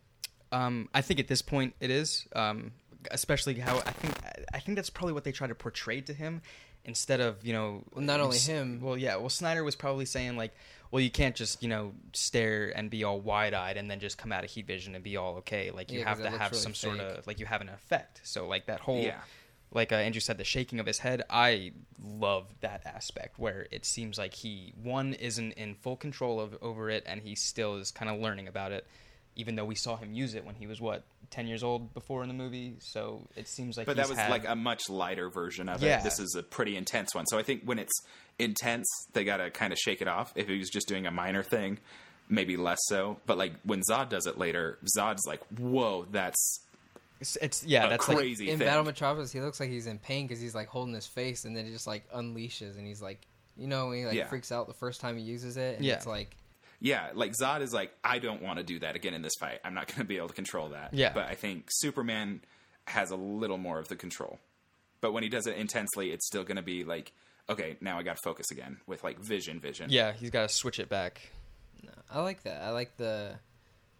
Um, 0.52 0.88
I 0.94 1.00
think 1.00 1.18
at 1.18 1.28
this 1.28 1.42
point 1.42 1.74
it 1.80 1.90
is, 1.90 2.26
um, 2.34 2.72
especially 3.10 3.54
how 3.54 3.78
I 3.78 3.90
think 3.92 4.14
I 4.52 4.58
think 4.60 4.76
that's 4.76 4.90
probably 4.90 5.14
what 5.14 5.24
they 5.24 5.32
try 5.32 5.46
to 5.46 5.54
portray 5.54 6.00
to 6.02 6.12
him 6.12 6.42
instead 6.84 7.20
of 7.20 7.44
you 7.44 7.52
know 7.52 7.82
Well, 7.94 8.04
not 8.04 8.20
only 8.20 8.38
him. 8.38 8.80
Well, 8.80 8.96
yeah. 8.96 9.16
Well, 9.16 9.28
Snyder 9.28 9.62
was 9.64 9.76
probably 9.76 10.04
saying 10.04 10.36
like, 10.36 10.52
well, 10.90 11.00
you 11.00 11.10
can't 11.10 11.34
just 11.34 11.62
you 11.62 11.68
know 11.68 11.92
stare 12.12 12.72
and 12.76 12.90
be 12.90 13.04
all 13.04 13.20
wide 13.20 13.54
eyed 13.54 13.76
and 13.76 13.90
then 13.90 14.00
just 14.00 14.18
come 14.18 14.32
out 14.32 14.44
of 14.44 14.50
heat 14.50 14.66
vision 14.66 14.94
and 14.94 15.02
be 15.04 15.16
all 15.16 15.36
okay. 15.36 15.70
Like 15.70 15.90
you 15.90 16.00
Yeah, 16.00 16.08
have 16.08 16.22
to 16.22 16.30
have 16.30 16.50
really 16.52 16.62
some 16.62 16.74
sort 16.74 17.00
of 17.00 17.26
like 17.26 17.38
you 17.40 17.46
have 17.46 17.60
an 17.60 17.68
effect. 17.68 18.20
So 18.24 18.46
like 18.46 18.66
that 18.66 18.80
whole 18.80 19.00
Yeah. 19.02 19.20
like 19.70 19.90
uh, 19.92 19.96
Andrew 19.96 20.20
said, 20.20 20.36
the 20.38 20.44
shaking 20.44 20.80
of 20.80 20.86
his 20.86 20.98
head. 20.98 21.22
I 21.30 21.72
love 22.04 22.46
that 22.60 22.82
aspect 22.84 23.38
where 23.38 23.66
it 23.70 23.84
seems 23.86 24.18
like 24.18 24.34
he 24.34 24.74
one 24.82 25.14
isn't 25.14 25.52
in 25.52 25.74
full 25.76 25.96
control 25.96 26.40
of 26.40 26.56
over 26.60 26.90
it, 26.90 27.04
and 27.06 27.22
he 27.22 27.34
still 27.34 27.76
is 27.76 27.90
kind 27.90 28.10
of 28.10 28.20
learning 28.20 28.48
about 28.48 28.72
it. 28.72 28.86
Even 29.34 29.56
though 29.56 29.64
we 29.64 29.74
saw 29.74 29.96
him 29.96 30.12
use 30.12 30.34
it 30.34 30.44
when 30.44 30.54
he 30.54 30.66
was 30.66 30.80
what 30.80 31.04
ten 31.30 31.46
years 31.46 31.62
old 31.62 31.94
before 31.94 32.22
in 32.22 32.28
the 32.28 32.34
movie, 32.34 32.74
so 32.80 33.26
it 33.36 33.48
seems 33.48 33.76
like. 33.78 33.86
But 33.86 33.96
he's 33.96 34.06
that 34.06 34.10
was 34.10 34.18
had- 34.18 34.30
like 34.30 34.46
a 34.46 34.54
much 34.54 34.90
lighter 34.90 35.30
version 35.30 35.68
of 35.70 35.82
Yeah. 35.82 36.00
it. 36.00 36.04
This 36.04 36.18
is 36.20 36.34
a 36.34 36.42
pretty 36.42 36.76
intense 36.76 37.14
one. 37.14 37.26
So 37.26 37.38
I 37.38 37.42
think 37.42 37.62
when 37.64 37.78
it's 37.78 37.92
intense, 38.38 38.86
they 39.14 39.24
got 39.24 39.38
to 39.38 39.50
kind 39.50 39.72
of 39.72 39.78
shake 39.78 40.02
it 40.02 40.08
off. 40.08 40.32
If 40.36 40.48
he 40.48 40.58
was 40.58 40.68
just 40.68 40.86
doing 40.88 41.06
a 41.06 41.10
minor 41.10 41.42
thing, 41.42 41.78
maybe 42.28 42.56
less 42.56 42.78
so. 42.88 43.18
But 43.26 43.38
like 43.38 43.54
when 43.64 43.80
Zod 43.90 44.10
does 44.10 44.26
it 44.26 44.36
later, 44.38 44.78
Zod's 44.98 45.26
like, 45.26 45.40
"Whoa, 45.58 46.06
that's 46.10 46.60
it's, 47.20 47.36
it's 47.36 47.64
yeah, 47.64 47.86
a 47.86 47.88
that's 47.90 48.08
like 48.08 48.18
crazy 48.18 48.50
in 48.50 48.58
thing." 48.58 48.66
Battle 48.66 48.84
Metropolis, 48.84 49.32
he 49.32 49.40
looks 49.40 49.60
like 49.60 49.70
he's 49.70 49.86
in 49.86 49.98
pain 49.98 50.26
because 50.26 50.42
he's 50.42 50.54
like 50.54 50.68
holding 50.68 50.94
his 50.94 51.06
face, 51.06 51.44
and 51.46 51.56
then 51.56 51.64
it 51.66 51.70
just 51.70 51.86
like 51.86 52.10
unleashes, 52.12 52.76
and 52.76 52.86
he's 52.86 53.00
like, 53.00 53.26
you 53.56 53.66
know, 53.66 53.88
when 53.88 53.98
he 53.98 54.04
like 54.04 54.14
Yeah. 54.16 54.26
freaks 54.28 54.52
out 54.52 54.66
the 54.66 54.74
first 54.74 55.00
time 55.00 55.16
he 55.16 55.22
uses 55.22 55.56
it, 55.56 55.76
and 55.76 55.84
Yeah. 55.86 55.94
it's 55.94 56.06
like, 56.06 56.36
yeah, 56.84 57.10
like 57.14 57.32
Zod 57.40 57.60
is 57.62 57.72
like, 57.72 57.92
"I 58.02 58.18
don't 58.18 58.42
want 58.42 58.58
to 58.58 58.64
do 58.64 58.80
that 58.80 58.96
again 58.96 59.14
in 59.14 59.22
this 59.22 59.34
fight. 59.38 59.60
I'm 59.64 59.72
not 59.72 59.86
going 59.86 60.00
to 60.00 60.04
be 60.04 60.16
able 60.16 60.28
to 60.28 60.34
control 60.34 60.70
that." 60.70 60.92
Yeah. 60.92 61.12
But 61.14 61.28
I 61.28 61.34
think 61.36 61.66
Superman 61.70 62.40
has 62.88 63.10
a 63.12 63.16
little 63.16 63.58
more 63.58 63.78
of 63.78 63.86
the 63.88 63.94
control. 63.96 64.40
But 65.00 65.12
when 65.12 65.22
he 65.22 65.28
does 65.28 65.46
it 65.46 65.56
intensely, 65.56 66.10
it's 66.10 66.26
still 66.26 66.42
going 66.42 66.56
to 66.56 66.62
be 66.62 66.82
like, 66.84 67.12
"Okay, 67.48 67.76
now 67.80 67.98
I 67.98 68.02
got 68.02 68.16
to 68.16 68.22
focus 68.22 68.50
again 68.50 68.78
with 68.86 69.04
like 69.04 69.18
vision, 69.20 69.60
vision." 69.60 69.90
yeah, 69.90 70.12
he's 70.12 70.30
got 70.30 70.48
to 70.48 70.54
switch 70.54 70.78
it 70.80 70.88
back. 70.88 71.30
no, 71.82 71.90
I 72.10 72.20
like 72.20 72.42
that. 72.42 72.62
I 72.62 72.70
like 72.70 72.96
the 72.96 73.36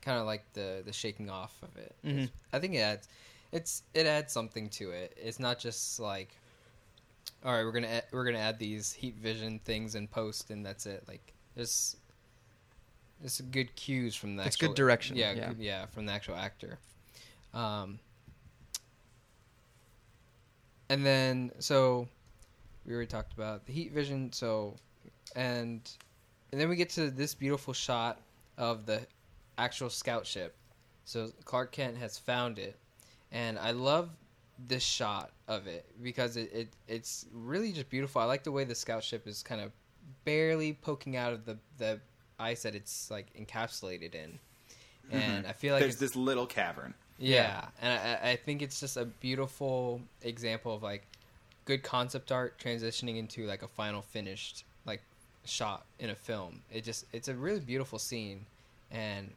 kind 0.01 0.19
of 0.19 0.27
like 0.27 0.45
the 0.55 0.83
the 0.85 0.93
shaking 0.93 1.31
off 1.31 1.55
of 1.63 1.77
it. 1.77 1.95
Mhm. 2.05 2.31
I 2.53 2.59
think 2.59 2.75
it 2.75 2.79
adds, 2.79 3.09
it's 3.53 3.83
it 3.95 4.07
adds 4.07 4.33
something 4.33 4.69
to 4.79 4.91
it. 4.91 5.17
It's 5.17 5.39
not 5.39 5.61
just 5.61 6.01
like, 6.01 6.37
all 7.45 7.53
right, 7.53 7.65
we're 7.65 7.73
gonna 7.73 7.87
add, 7.89 8.05
we're 8.11 8.25
gonna 8.25 8.39
add 8.39 8.59
these 8.59 8.93
heat 8.93 9.15
vision 9.17 9.61
things 9.61 9.95
in 9.95 10.09
post, 10.09 10.51
and 10.51 10.65
that's 10.67 10.87
it. 10.87 11.05
Like, 11.07 11.33
there's 11.55 11.97
it's 13.23 13.41
good 13.41 13.75
cues 13.77 14.15
from 14.15 14.37
the 14.37 14.43
It's 14.45 14.57
actual, 14.57 14.69
good 14.69 14.77
direction, 14.77 15.17
Yeah, 15.17 15.33
yeah. 15.33 15.49
good- 15.49 15.59
yeah, 15.59 15.87
from 15.87 16.07
the 16.07 16.13
actual 16.13 16.37
actor. 16.37 16.79
Um, 17.55 17.99
and 20.89 21.05
then 21.05 21.53
so 21.59 22.09
we 22.85 22.93
already 22.95 23.07
talked 23.07 23.33
about 23.33 23.67
the 23.67 23.73
heat 23.73 23.93
vision. 23.93 24.33
So 24.33 24.77
and 25.37 25.81
and 26.51 26.61
then 26.61 26.69
we 26.69 26.77
get 26.77 26.91
to 26.91 27.11
this 27.11 27.35
beautiful 27.35 27.73
shot 27.73 28.21
of 28.59 28.87
the 28.87 29.01
actual 29.59 29.91
scout 29.91 30.27
ship. 30.27 30.55
So 31.05 31.31
Clark 31.45 31.73
Kent 31.73 31.97
has 31.99 32.19
found 32.19 32.59
it, 32.59 32.77
and 33.33 33.59
I 33.59 33.71
love 33.73 34.11
this 34.69 34.83
shot 34.83 35.33
of 35.49 35.67
it 35.67 35.87
because 36.03 36.37
it, 36.37 36.53
it 36.53 36.69
it's 36.89 37.27
really 37.33 37.73
just 37.73 37.89
beautiful. 37.89 38.21
I 38.21 38.25
like 38.27 38.45
the 38.45 38.53
way 38.53 38.65
the 38.65 38.75
scout 38.75 39.03
ship 39.03 39.27
is 39.27 39.43
kind 39.43 39.61
of 39.61 39.73
barely 40.25 40.75
poking 40.75 41.17
out 41.17 41.33
of 41.33 41.45
the 41.45 41.59
the 41.79 42.01
ice 42.43 42.63
that 42.65 42.75
it's 42.75 43.11
like 43.11 43.27
encapsulated 43.39 44.15
in, 44.15 44.39
mm-hmm. 45.09 45.17
and 45.17 45.47
I 45.47 45.53
feel 45.53 45.73
like 45.75 45.83
There's 45.83 45.97
this 45.97 46.17
little 46.17 46.47
cavern. 46.47 46.95
yeah, 47.19 47.67
and 47.81 47.93
I, 48.25 48.31
I 48.33 48.37
think 48.37 48.63
it's 48.63 48.81
just 48.81 48.97
a 48.97 49.05
beautiful 49.05 50.01
example 50.23 50.75
of 50.75 50.83
like 50.83 51.07
good 51.65 51.83
concept 51.83 52.33
art 52.33 52.59
transitioning 52.59 53.17
into 53.19 53.47
like 53.47 53.63
a 53.63 53.69
final 53.69 54.03
finished 54.03 54.65
like 54.85 55.01
shot 55.45 55.85
in 55.99 56.11
a 56.11 56.15
film. 56.15 56.61
It 56.73 56.85
just 56.85 57.05
it's 57.13 57.29
a 57.29 57.35
really 57.35 57.61
beautiful 57.61 57.99
scene, 57.99 58.47
and 58.91 59.31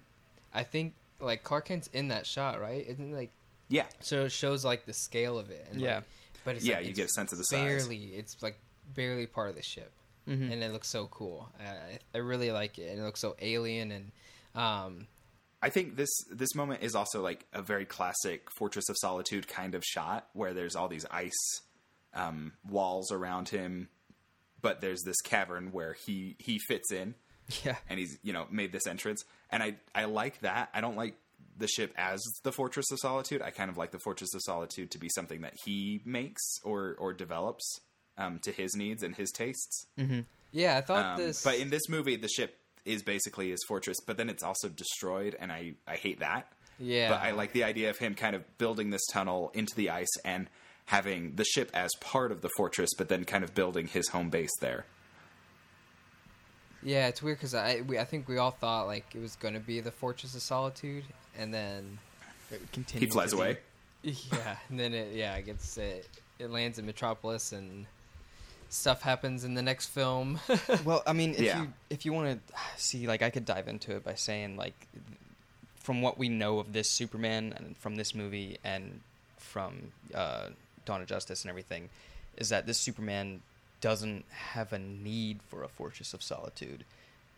I 0.54 0.64
think 0.64 0.94
like 1.20 1.44
Clark 1.44 1.66
Kent's 1.66 1.88
in 1.94 2.08
that 2.10 2.26
shot, 2.26 2.60
right? 2.60 2.86
Isn't 2.88 3.14
like 3.14 3.30
Yeah. 3.70 3.86
so 4.02 4.26
it 4.26 4.32
shows 4.32 4.66
like 4.66 4.86
the 4.86 4.94
scale 4.94 5.38
of 5.40 5.50
it. 5.50 5.66
And, 5.72 5.80
Yeah. 5.80 5.96
like, 5.96 6.04
but 6.44 6.56
it's 6.58 6.66
Yeah, 6.66 6.76
like, 6.76 6.84
you 6.86 6.90
it's 6.92 6.98
get 7.00 7.06
a 7.06 7.10
sense 7.10 7.32
of 7.32 7.38
the 7.38 7.46
size. 7.46 7.60
barely. 7.88 8.06
It's 8.16 8.42
like 8.44 8.58
barely 8.94 9.26
part 9.28 9.50
of 9.50 9.56
the 9.56 9.62
ship, 9.64 9.92
Mhm. 10.28 10.52
and 10.52 10.64
it 10.64 10.72
looks 10.72 10.90
so 10.90 11.08
cool. 11.08 11.50
I, 11.60 12.00
I 12.14 12.18
really 12.20 12.52
like 12.52 12.78
it, 12.80 12.90
and 12.92 13.00
it 13.00 13.04
looks 13.04 13.22
so 13.22 13.36
alien 13.42 13.92
and. 13.92 14.12
Um, 14.56 15.08
I 15.62 15.70
think 15.70 15.96
this 15.96 16.10
this 16.32 16.54
moment 16.56 16.84
is 16.84 16.96
also 16.96 17.22
like 17.22 17.46
a 17.52 17.62
very 17.62 17.86
classic 17.86 18.50
Fortress 18.58 18.88
of 18.90 18.96
Solitude 19.00 19.48
kind 19.48 19.74
of 19.76 19.84
shot 19.84 20.28
where 20.34 20.54
there's 20.54 20.76
all 20.76 20.88
these 20.88 21.06
ice 21.12 21.62
um, 22.14 22.54
walls 22.70 23.12
around 23.12 23.50
him, 23.50 23.90
but 24.62 24.80
there's 24.82 25.02
this 25.04 25.20
cavern 25.22 25.72
where 25.72 25.96
he 26.06 26.36
he 26.40 26.60
fits 26.60 26.92
in, 26.92 27.16
Yeah. 27.64 27.76
and 27.90 28.00
he's 28.00 28.18
you 28.24 28.32
know 28.32 28.46
made 28.52 28.72
this 28.72 28.88
entrance, 28.88 29.24
and 29.50 29.62
I 29.64 29.76
I 29.94 30.06
like 30.06 30.40
that. 30.42 30.70
I 30.74 30.82
don't 30.82 30.96
like 30.98 31.16
the 31.58 31.68
ship 31.68 31.94
as 31.98 32.22
the 32.44 32.52
Fortress 32.52 32.92
of 32.92 33.00
Solitude. 33.00 33.42
I 33.42 33.50
kind 33.52 33.70
of 33.70 33.78
like 33.78 33.92
the 33.92 34.00
Fortress 34.00 34.34
of 34.36 34.42
Solitude 34.44 34.92
to 34.92 34.98
be 35.00 35.10
something 35.10 35.42
that 35.42 35.56
he 35.66 36.02
makes 36.06 36.42
or 36.64 36.96
or 37.00 37.12
develops 37.14 37.80
um, 38.18 38.40
to 38.40 38.52
his 38.52 38.76
needs 38.76 39.04
and 39.04 39.16
his 39.16 39.32
tastes. 39.32 39.88
yeah, 40.52 40.78
I 40.78 40.82
thought 40.82 41.06
Um, 41.06 41.18
this. 41.26 41.44
But 41.44 41.56
in 41.58 41.70
this 41.70 41.88
movie, 41.90 42.16
the 42.16 42.28
ship 42.30 42.58
is 42.86 43.02
basically 43.04 43.50
his 43.50 43.64
fortress, 43.68 43.98
but 44.06 44.18
then 44.18 44.30
it's 44.30 44.44
also 44.44 44.70
destroyed, 44.70 45.36
and 45.40 45.52
I 45.52 45.74
I 45.88 45.96
hate 45.96 46.20
that. 46.20 46.52
Yeah. 46.80 47.10
But 47.10 47.22
I 47.22 47.32
like 47.32 47.54
the 47.54 47.64
idea 47.64 47.90
of 47.90 47.98
him 47.98 48.16
kind 48.16 48.36
of 48.36 48.58
building 48.58 48.90
this 48.90 49.06
tunnel 49.12 49.50
into 49.54 49.74
the 49.76 49.90
ice 49.90 50.16
and 50.26 50.50
having 50.88 51.36
the 51.36 51.46
ship 51.46 51.72
as 51.74 51.90
part 52.00 52.32
of 52.32 52.42
the 52.42 52.50
fortress, 52.58 52.90
but 52.98 53.08
then 53.10 53.24
kind 53.26 53.44
of 53.44 53.56
building 53.56 53.88
his 53.88 54.10
home 54.10 54.30
base 54.30 54.52
there. 54.62 54.86
Yeah, 56.84 57.08
it's 57.08 57.24
weird 57.24 57.38
because 57.38 57.56
I 57.56 57.82
we, 57.82 57.98
I 57.98 58.04
think 58.06 58.28
we 58.28 58.38
all 58.38 58.52
thought 58.52 58.86
like 58.88 59.16
it 59.16 59.20
was 59.22 59.36
gonna 59.36 59.60
be 59.60 59.80
the 59.80 59.92
Fortress 59.92 60.36
of 60.36 60.42
Solitude, 60.42 61.04
and 61.38 61.54
then 61.54 61.98
it 62.52 62.72
continues. 62.72 63.08
He 63.08 63.10
flies 63.12 63.34
away. 63.34 63.58
yeah, 64.04 64.58
and 64.70 64.80
then 64.80 64.94
it 64.94 65.16
yeah 65.16 65.36
it 65.36 65.46
gets 65.46 65.78
it 65.78 66.08
it 66.38 66.52
lands 66.52 66.78
in 66.78 66.86
Metropolis 66.86 67.52
and 67.54 67.88
stuff 68.70 69.02
happens 69.02 69.44
in 69.44 69.54
the 69.54 69.62
next 69.62 69.88
film. 69.88 70.40
Well, 70.84 71.04
I 71.08 71.14
mean, 71.14 71.32
if 71.32 71.40
Yeah. 71.42 71.62
you 71.64 71.74
if 71.90 72.06
you 72.06 72.14
want 72.14 72.40
to 72.48 72.54
see, 72.78 73.08
like, 73.08 73.22
I 73.22 73.30
could 73.30 73.46
dive 73.46 73.68
into 73.68 73.96
it 73.96 74.04
by 74.04 74.16
saying, 74.16 74.58
like, 74.58 74.76
from 75.80 76.02
what 76.02 76.18
we 76.18 76.30
know 76.30 76.60
of 76.60 76.74
this 76.74 76.90
Superman 76.90 77.54
and 77.56 77.78
from 77.78 77.96
this 77.96 78.16
movie 78.16 78.58
and 78.64 79.02
from 79.38 79.92
uh, 80.14 80.48
Dawn 80.86 81.02
of 81.02 81.08
Justice 81.08 81.44
and 81.44 81.50
everything, 81.50 81.90
is 82.38 82.50
that 82.50 82.66
this 82.66 82.78
Superman 82.80 83.42
doesn't 83.82 84.26
have 84.32 84.74
a 84.74 84.80
need 84.80 85.40
for 85.48 85.64
a 85.64 85.68
Fortress 85.68 86.14
of 86.14 86.24
Solitude. 86.24 86.84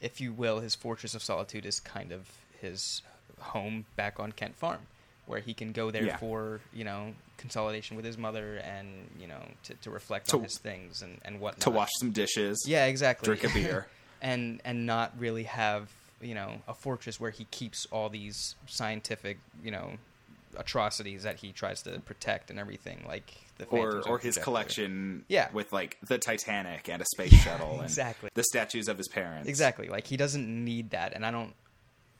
If 0.01 0.21
you 0.21 0.31
will, 0.31 0.59
his 0.61 0.75
Fortress 0.75 1.13
of 1.13 1.21
Solitude 1.23 1.65
is 1.65 1.79
kind 1.79 2.11
of 2.11 2.29
his 2.61 3.01
home 3.39 3.85
back 3.95 4.19
on 4.19 4.31
Kent 4.31 4.55
Farm, 4.55 4.79
where 5.25 5.39
he 5.41 5.53
can 5.53 5.71
go 5.73 5.91
there 5.91 6.05
Yeah. 6.05 6.17
for 6.17 6.61
you 6.73 6.83
know 6.85 7.13
consolidation 7.37 7.95
with 7.95 8.05
his 8.05 8.17
mother 8.17 8.57
and 8.57 8.87
you 9.19 9.27
know 9.27 9.41
to, 9.63 9.73
to 9.75 9.89
reflect 9.89 10.29
To- 10.29 10.37
on 10.37 10.43
his 10.43 10.57
things 10.59 11.01
and 11.01 11.19
and 11.23 11.39
whatnot. 11.39 11.61
To 11.61 11.69
wash 11.71 11.89
some 11.99 12.11
dishes. 12.11 12.63
Yeah, 12.67 12.85
exactly. 12.85 13.25
Drink 13.25 13.43
a 13.43 13.49
beer. 13.53 13.87
and 14.21 14.61
and 14.65 14.85
not 14.85 15.13
really 15.19 15.43
have 15.43 15.91
you 16.21 16.33
know 16.33 16.53
a 16.67 16.73
fortress 16.73 17.19
where 17.19 17.29
he 17.31 17.45
keeps 17.45 17.85
all 17.91 18.09
these 18.09 18.55
scientific 18.65 19.37
you 19.63 19.69
know 19.71 19.91
atrocities 20.57 21.23
that 21.23 21.35
he 21.37 21.51
tries 21.51 21.81
to 21.83 21.99
protect 21.99 22.49
and 22.49 22.59
everything 22.59 23.03
like 23.07 23.31
the 23.57 23.65
Or, 23.65 24.01
or 24.07 24.17
his 24.17 24.37
collection 24.37 25.23
Yeah. 25.27 25.49
with 25.51 25.71
like 25.73 25.97
the 26.07 26.17
Titanic 26.17 26.89
and 26.89 27.01
a 27.01 27.05
space 27.05 27.33
shuttle 27.43 27.73
and 27.75 27.83
exactly. 27.83 28.29
the 28.33 28.43
statues 28.43 28.87
of 28.87 28.97
his 28.97 29.07
parents. 29.07 29.47
Exactly. 29.49 29.87
Like 29.89 30.07
he 30.07 30.17
doesn't 30.17 30.47
need 30.65 30.91
that, 30.91 31.13
and 31.13 31.25
I 31.25 31.31
don't. 31.31 31.53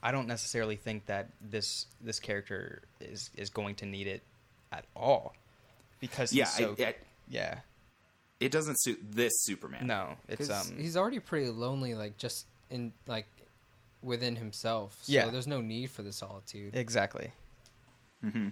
I 0.04 0.12
don't 0.12 0.28
necessarily 0.28 0.76
think 0.76 1.08
that 1.08 1.30
this 1.42 1.86
this 2.02 2.20
character 2.20 2.84
is 3.02 3.30
is 3.36 3.50
going 3.50 3.76
to 3.76 3.86
need 3.88 4.06
it 4.08 4.22
at 4.72 4.86
all, 4.96 5.34
because 6.00 6.32
he's 6.32 6.40
Yeah, 6.40 6.46
so 6.46 6.76
I, 6.80 6.84
I, 6.84 6.96
yeah. 7.30 7.60
it 8.40 8.52
doesn't 8.52 8.76
suit 8.82 9.00
this 9.10 9.34
Superman. 9.44 9.88
No, 9.88 10.16
it's 10.28 10.50
um. 10.50 10.78
he's 10.78 10.96
already 10.98 11.20
pretty 11.20 11.50
lonely, 11.50 11.96
like 11.96 12.18
just 12.18 12.46
in 12.70 12.94
like 13.08 13.28
within 14.02 14.36
himself. 14.36 14.94
So 15.02 15.12
Yeah. 15.14 15.30
there's 15.30 15.48
no 15.48 15.62
need 15.62 15.92
for 15.92 16.04
the 16.04 16.12
solitude. 16.14 16.76
exactly. 16.76 17.32
Mm-hmm. 18.24 18.50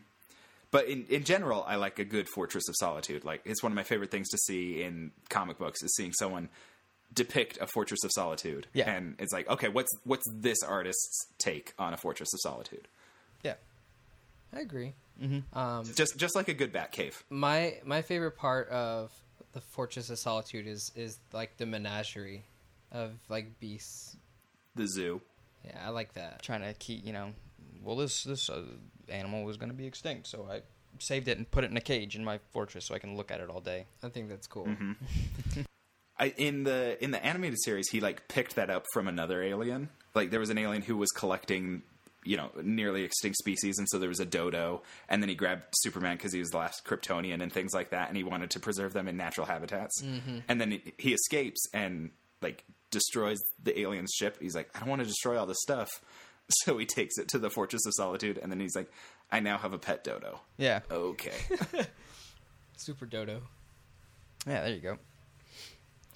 But 0.72 0.88
in, 0.88 1.06
in 1.10 1.24
general, 1.24 1.64
I 1.66 1.76
like 1.76 2.00
a 2.00 2.04
good 2.06 2.28
Fortress 2.28 2.68
of 2.68 2.76
Solitude. 2.78 3.24
Like 3.24 3.42
it's 3.46 3.64
one 3.64 3.72
of 3.72 3.76
my 3.76 3.84
favorite 3.84 4.12
things 4.12 4.28
to 4.30 4.38
see 4.38 4.82
in 4.82 5.12
comic 5.30 5.58
books 5.58 5.82
is 5.84 5.94
seeing 5.96 6.12
someone 6.14 6.50
depict 7.14 7.58
a 7.62 7.68
Fortress 7.68 8.04
of 8.04 8.12
Solitude. 8.12 8.68
Yeah. 8.74 8.92
And 8.92 9.16
it's 9.20 9.32
like, 9.32 9.48
okay, 9.50 9.70
what's 9.70 9.92
what's 10.04 10.26
this 10.30 10.62
artist's 10.64 11.28
take 11.38 11.74
on 11.80 11.94
a 11.94 11.98
Fortress 11.98 12.34
of 12.34 12.40
Solitude? 12.42 12.88
Yeah. 13.44 13.54
I 14.54 14.60
agree. 14.60 14.94
Um, 15.54 15.86
Just 15.96 16.18
just 16.18 16.36
like 16.36 16.48
a 16.50 16.54
good 16.54 16.74
Batcave. 16.74 17.14
my 17.30 17.76
my 17.86 18.02
favorite 18.02 18.36
part 18.38 18.70
of 18.70 19.12
the 19.54 19.62
Fortress 19.62 20.10
of 20.10 20.20
Solitude 20.20 20.68
is 20.68 20.92
is 20.96 21.18
like 21.32 21.58
the 21.58 21.66
menagerie 21.66 22.44
of 22.92 23.12
like 23.30 23.60
beasts. 23.60 24.18
The 24.76 24.88
zoo. 24.88 25.22
Yeah, 25.64 25.82
I 25.86 25.90
like 25.90 26.14
that. 26.14 26.42
trying 26.44 26.62
to 26.62 26.74
keep 26.74 27.06
you 27.06 27.14
know 27.14 27.32
well 27.82 27.96
this 27.96 28.24
this 28.24 28.50
uh, 28.50 28.62
animal 29.10 29.44
was 29.44 29.58
going 29.58 29.70
to 29.70 29.76
be 29.76 29.86
extinct 29.86 30.28
so 30.28 30.48
i 30.52 30.62
saved 31.00 31.28
it 31.28 31.38
and 31.38 31.50
put 31.52 31.64
it 31.64 31.70
in 31.72 31.78
a 31.78 31.82
cage 31.82 32.16
in 32.16 32.24
my 32.24 32.40
fortress 32.52 32.86
so 32.86 32.96
i 32.96 33.00
can 33.00 33.16
look 33.16 33.30
at 33.32 33.40
it 33.42 33.50
all 33.50 33.60
day 33.62 33.86
I 34.04 34.10
think 34.10 34.30
that's 34.30 34.48
cool. 34.48 34.66
Mm-hmm. 34.66 35.62
I, 36.20 36.28
in 36.38 36.64
the 36.64 37.04
in 37.04 37.12
the 37.12 37.24
animated 37.26 37.60
series, 37.62 37.90
he 37.90 38.00
like 38.00 38.28
picked 38.30 38.56
that 38.56 38.70
up 38.70 38.86
from 38.94 39.08
another 39.10 39.44
alien. 39.44 39.90
Like 40.14 40.32
there 40.32 40.40
was 40.40 40.50
an 40.50 40.58
alien 40.58 40.82
who 40.82 40.96
was 40.96 41.12
collecting, 41.12 41.82
you 42.26 42.36
know, 42.38 42.50
nearly 42.62 43.04
extinct 43.04 43.38
species, 43.38 43.78
and 43.78 43.88
so 43.90 43.98
there 44.00 44.10
was 44.10 44.20
a 44.20 44.26
dodo, 44.26 44.82
and 45.08 45.22
then 45.22 45.30
he 45.30 45.36
grabbed 45.36 45.64
Superman 45.82 46.18
because 46.18 46.34
he 46.34 46.40
was 46.40 46.50
the 46.50 46.58
last 46.58 46.84
Kryptonian 46.86 47.42
and 47.42 47.52
things 47.54 47.74
like 47.74 47.92
that, 47.92 48.08
and 48.10 48.18
he 48.18 48.24
wanted 48.24 48.50
to 48.52 48.60
preserve 48.60 48.94
them 48.94 49.08
in 49.08 49.16
natural 49.16 49.46
habitats. 49.48 50.02
Mm-hmm. 50.02 50.40
And 50.48 50.60
then 50.60 50.72
he, 50.72 50.94
he 50.98 51.14
escapes 51.14 51.66
and 51.74 52.12
like 52.42 52.64
destroys 52.92 53.40
the 53.64 53.80
alien's 53.80 54.12
ship. 54.12 54.38
He's 54.42 54.56
like, 54.56 54.70
I 54.76 54.80
don't 54.80 54.90
want 54.90 55.02
to 55.02 55.08
destroy 55.08 55.38
all 55.38 55.46
this 55.46 55.62
stuff, 55.62 55.90
so 56.50 56.78
he 56.78 56.86
takes 56.86 57.18
it 57.18 57.28
to 57.30 57.40
the 57.40 57.50
Fortress 57.50 57.86
of 57.86 57.94
Solitude, 57.96 58.40
and 58.42 58.52
then 58.52 58.60
he's 58.60 58.76
like, 58.76 58.92
I 59.32 59.40
now 59.40 59.58
have 59.58 59.74
a 59.74 59.80
pet 59.80 60.04
dodo. 60.04 60.42
yeah 60.58 60.82
Okay. 60.92 61.34
Super 62.78 63.06
Dodo. 63.06 63.42
yeah 64.46 64.62
there 64.62 64.74
you 64.74 64.82
go 64.82 64.98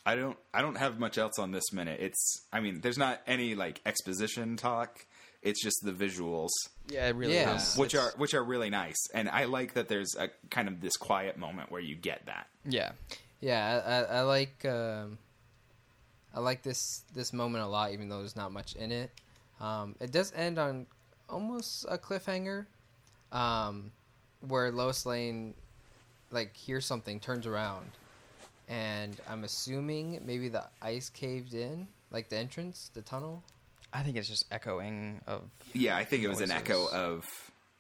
I 0.05 0.15
don't 0.15 0.37
I 0.53 0.61
don't 0.61 0.77
have 0.77 0.99
much 0.99 1.17
else 1.17 1.37
on 1.37 1.51
this 1.51 1.71
minute. 1.71 1.99
It's 2.01 2.41
I 2.51 2.61
mean, 2.61 2.81
there's 2.81 2.97
not 2.97 3.21
any 3.27 3.53
like 3.55 3.81
exposition 3.85 4.57
talk. 4.57 5.05
It's 5.41 5.61
just 5.63 5.79
the 5.83 5.91
visuals, 5.93 6.49
yeah 6.89 7.07
it 7.07 7.15
really 7.15 7.35
Yeah. 7.35 7.55
is 7.55 7.75
which 7.77 7.93
It's- 7.93 8.13
are 8.13 8.17
which 8.17 8.33
are 8.33 8.43
really 8.43 8.69
nice. 8.69 8.97
And 9.13 9.29
I 9.29 9.45
like 9.45 9.73
that 9.75 9.87
there's 9.87 10.15
a 10.15 10.29
kind 10.49 10.67
of 10.67 10.81
this 10.81 10.97
quiet 10.97 11.37
moment 11.37 11.71
where 11.71 11.81
you 11.81 11.95
get 11.95 12.25
that. 12.25 12.47
yeah 12.65 12.91
Yeah, 13.41 13.81
I, 13.85 14.15
I, 14.15 14.19
I 14.19 14.21
like 14.23 14.65
um, 14.65 15.17
I 16.33 16.39
like 16.41 16.61
this 16.63 17.03
this 17.13 17.31
moment 17.33 17.63
a 17.63 17.67
lot, 17.67 17.91
even 17.93 18.09
though 18.09 18.19
there's 18.19 18.35
not 18.35 18.51
much 18.51 18.75
in 18.75 18.91
it. 18.91 19.11
Um, 19.61 19.95
it 19.99 20.11
does 20.11 20.31
end 20.35 20.57
on 20.59 20.85
almost 21.29 21.85
a 21.89 21.97
cliffhanger, 21.97 22.65
um, 23.31 23.91
where 24.41 24.71
Lois 24.71 25.05
Lane 25.05 25.53
like 26.31 26.55
hears 26.55 26.85
something, 26.85 27.19
turns 27.19 27.47
around, 27.47 27.91
and 28.67 29.19
I'm 29.27 29.43
assuming 29.43 30.21
maybe 30.25 30.49
the 30.49 30.65
ice 30.81 31.09
caved 31.09 31.53
in, 31.53 31.87
like 32.11 32.29
the 32.29 32.37
entrance, 32.37 32.91
the 32.93 33.01
tunnel. 33.01 33.41
I 33.93 34.01
think 34.03 34.17
it's 34.17 34.27
just 34.27 34.45
echoing 34.51 35.21
of 35.27 35.41
Yeah, 35.73 35.95
I 35.97 36.03
think 36.05 36.23
it 36.23 36.27
was 36.27 36.41
an 36.41 36.51
echo 36.51 36.87
of. 36.87 37.25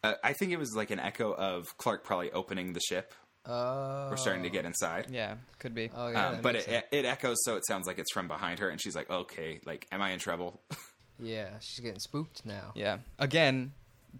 Uh, 0.03 0.13
I 0.23 0.31
think 0.33 0.51
it 0.53 0.57
was 0.57 0.73
like 0.75 0.91
an 0.91 0.99
echo 0.99 1.33
of 1.33 1.77
Clark 1.77 2.03
probably 2.05 2.31
opening 2.31 2.71
the 2.73 2.79
ship 2.79 3.13
Oh, 3.45 4.09
or 4.11 4.17
starting 4.17 4.43
to 4.43 4.49
get 4.49 4.65
inside. 4.65 5.07
yeah 5.09 5.35
could 5.59 5.73
be 5.73 5.89
Oh 5.95 6.07
yeah, 6.09 6.29
um, 6.29 6.41
but 6.41 6.53
makes 6.53 6.67
it, 6.67 6.87
it 6.91 7.05
echoes, 7.05 7.37
so 7.43 7.55
it 7.55 7.65
sounds 7.67 7.87
like 7.87 7.97
it's 7.99 8.11
from 8.13 8.27
behind 8.27 8.59
her, 8.59 8.69
and 8.69 8.79
she's 8.81 8.95
like, 8.95 9.09
"Okay, 9.09 9.59
like, 9.65 9.87
am 9.91 10.01
I 10.01 10.11
in 10.11 10.19
trouble?" 10.19 10.61
yeah, 11.19 11.49
she's 11.59 11.79
getting 11.83 11.99
spooked 11.99 12.45
now. 12.45 12.71
yeah 12.75 12.97
again 13.17 13.73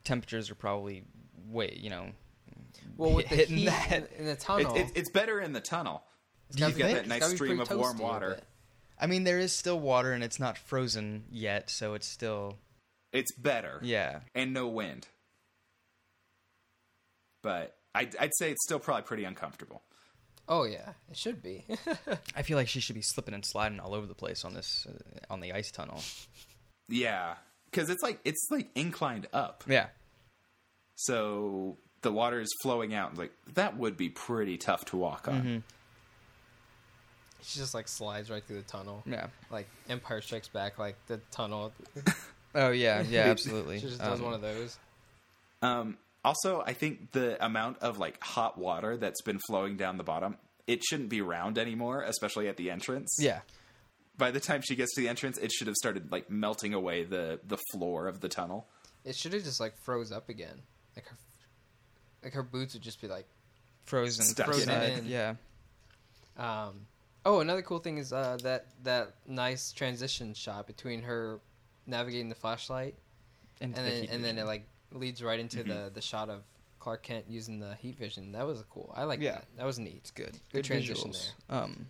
temperatures 0.04 0.50
are 0.52 0.56
probably 0.56 1.04
way 1.50 1.78
you 1.82 1.90
know 1.90 2.08
Well, 2.98 3.14
with 3.14 3.30
the 3.30 3.36
hitting 3.36 3.58
heat 3.58 3.66
that 3.68 3.92
in, 3.92 4.20
in 4.20 4.26
the 4.26 4.32
It's 4.32 4.44
tunnel, 4.44 4.76
it's 4.76 4.92
it's 4.96 5.12
better 5.12 5.40
in 5.40 5.54
the 5.54 5.62
tunnel. 5.62 6.04
it's 6.50 6.58
gotta 6.60 6.72
you 6.74 6.78
get 6.78 6.94
that 6.94 7.08
nice 7.08 7.26
stream 7.36 7.60
of 7.60 7.70
warm 7.72 7.98
toasty 7.98 8.00
a 8.00 8.04
water. 8.04 8.40
Bit. 9.00 9.04
i 9.04 9.08
mean 9.08 9.24
there 9.24 9.40
is 9.40 9.58
still 9.58 9.80
water 9.80 10.12
and 10.12 10.24
it's 10.24 10.40
not 10.40 10.58
frozen 10.58 11.24
yet 11.32 11.70
so 11.70 11.94
it's 11.94 12.08
still 12.08 12.58
It's 13.14 13.32
better. 13.36 13.80
yeah 13.84 14.20
and 14.36 14.54
no 14.54 14.68
wind. 14.68 15.08
But 17.42 17.76
I'd, 17.96 18.16
I'd 18.18 18.36
say 18.36 18.52
it's 18.52 18.64
still 18.66 18.80
probably 18.80 19.04
pretty 19.04 19.24
uncomfortable. 19.24 19.82
Oh 20.48 20.64
yeah, 20.64 20.94
it 21.10 21.16
should 21.18 21.42
be. 21.42 21.66
i 22.36 22.42
feel 22.42 22.58
like 22.58 22.68
she 22.68 22.80
should 22.80 22.96
be 22.96 23.02
slipping 23.02 23.34
and 23.34 23.46
sliding 23.46 23.80
all 23.80 23.94
over 23.94 24.06
the 24.08 24.16
place 24.16 24.44
on 24.44 24.54
this 24.54 24.86
uh, 24.90 25.20
on 25.34 25.40
the 25.40 25.54
ice 25.54 25.72
tunnel 25.72 26.02
Yeah, 26.90 27.36
because 27.72 27.90
it's 27.90 28.02
like 28.04 28.20
it's 28.26 28.48
like 28.52 28.70
inclined 28.76 29.28
up, 29.32 29.64
yeah 29.68 29.88
so 30.96 31.78
the 32.02 32.12
water 32.12 32.42
is 32.42 32.50
flowing 32.62 32.94
out. 32.94 33.18
Like 33.18 33.32
that 33.54 33.78
would 33.78 33.96
be 33.96 34.10
pretty 34.10 34.58
tough 34.58 34.84
to 34.86 34.98
walk 34.98 35.28
on. 35.30 35.64
She 37.44 37.60
just 37.60 37.74
like 37.74 37.88
slides 37.88 38.30
right 38.30 38.44
through 38.44 38.58
the 38.58 38.68
tunnel. 38.68 39.04
yeah 39.06 39.28
Like 39.52 39.68
Empire 39.90 40.22
Strikes 40.22 40.48
Back, 40.48 40.78
like 40.80 40.96
the 41.08 41.18
tunnel. 41.32 41.72
oh 42.56 42.70
yeah 42.72 43.02
yeah 43.08 43.22
absolutely 43.26 43.80
She 43.80 43.88
just 43.88 44.00
does 44.00 44.20
Um, 44.20 44.26
one 44.26 44.34
of 44.34 44.42
those. 44.42 44.78
Um, 45.62 45.98
Also, 46.24 46.62
I 46.66 46.74
think 46.74 47.12
the 47.12 47.44
amount 47.44 47.80
of 47.80 47.98
like 47.98 48.22
hot 48.24 48.58
water 48.58 48.98
that's 48.98 49.22
been 49.22 49.40
flowing 49.48 49.78
down 49.78 49.98
the 49.98 50.04
bottom, 50.04 50.38
it 50.68 50.84
shouldn't 50.84 51.10
be 51.10 51.22
round 51.22 51.58
anymore, 51.58 52.04
especially 52.04 52.48
at 52.50 52.58
the 52.58 52.70
entrance. 52.72 53.16
Yeah. 53.20 53.40
By 54.18 54.32
the 54.32 54.40
time 54.42 54.62
she 54.62 54.76
gets 54.76 54.94
to 54.96 55.02
the 55.02 55.08
entrance, 55.08 55.38
it 55.38 55.52
should 55.52 55.68
have 55.68 55.78
started 55.78 56.12
like 56.12 56.30
melting 56.30 56.74
away 56.74 57.04
the 57.06 57.40
the 57.48 57.58
floor 57.72 58.08
of 58.08 58.20
the 58.20 58.28
tunnel. 58.28 58.68
It 59.06 59.16
should 59.16 59.32
have 59.32 59.44
just 59.46 59.62
like 59.62 59.74
froze 59.86 60.12
up 60.12 60.28
again. 60.28 60.62
Like 60.96 61.06
her, 61.08 61.18
like 62.24 62.34
her 62.34 62.44
boots 62.44 62.74
would 62.74 62.84
just 62.84 63.00
be 63.02 63.08
like. 63.08 63.26
Frozen. 63.86 64.26
Stuck 64.26 64.48
Frozen 64.48 64.70
inside. 64.70 64.98
in. 65.00 65.06
Yeah. 65.08 65.36
Um, 66.38 66.82
oh, 67.30 67.40
another 67.42 67.62
cool 67.62 67.80
thing 67.80 67.98
is 67.98 68.12
uh, 68.12 68.38
that 68.44 68.66
that 68.84 69.14
nice 69.28 69.72
transition 69.72 70.34
shot 70.34 70.66
between 70.68 71.02
her 71.04 71.40
navigating 71.86 72.30
the 72.30 72.36
flashlight, 72.36 72.96
Into 73.62 73.78
and 73.80 73.88
the 73.88 73.92
then 73.92 74.10
and 74.12 74.24
then 74.26 74.38
it 74.38 74.46
like 74.46 74.66
leads 74.92 75.22
right 75.24 75.40
into 75.40 75.60
Mm-hmm. 75.60 75.70
the 75.70 75.92
the 75.94 76.02
shot 76.02 76.30
of 76.30 76.42
Clark 76.80 77.04
Kent 77.04 77.26
using 77.28 77.60
the 77.60 77.76
heat 77.76 77.98
vision. 77.98 78.32
That 78.32 78.46
was 78.48 78.64
cool. 78.70 78.94
I 78.96 79.04
like 79.04 79.20
Yeah. 79.20 79.34
that. 79.34 79.46
That 79.58 79.66
was 79.66 79.78
neat. 79.80 79.98
It's 79.98 80.12
good. 80.12 80.38
Good 80.54 80.64
transition 80.66 81.12
visuals. 81.12 81.32
Um, 81.50 81.88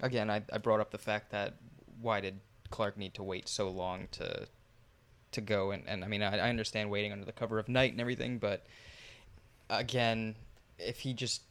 again, 0.00 0.30
I, 0.30 0.42
I 0.52 0.58
brought 0.58 0.80
up 0.80 0.90
the 0.90 0.98
fact 0.98 1.30
that 1.30 1.54
why 2.00 2.20
did 2.20 2.38
Clark 2.70 2.96
need 2.98 3.14
to 3.14 3.22
wait 3.22 3.48
so 3.48 3.68
long 3.70 4.08
to 4.12 4.46
to 5.32 5.40
go? 5.40 5.70
And, 5.72 5.82
and 5.88 6.04
I 6.04 6.08
mean, 6.08 6.22
I, 6.22 6.36
I 6.38 6.48
understand 6.50 6.90
waiting 6.90 7.12
under 7.12 7.24
the 7.24 7.32
cover 7.32 7.58
of 7.58 7.68
night 7.68 7.92
and 7.92 8.00
everything, 8.00 8.38
but 8.38 8.64
again, 9.70 10.34
if 10.78 11.00
he 11.00 11.14
just 11.14 11.42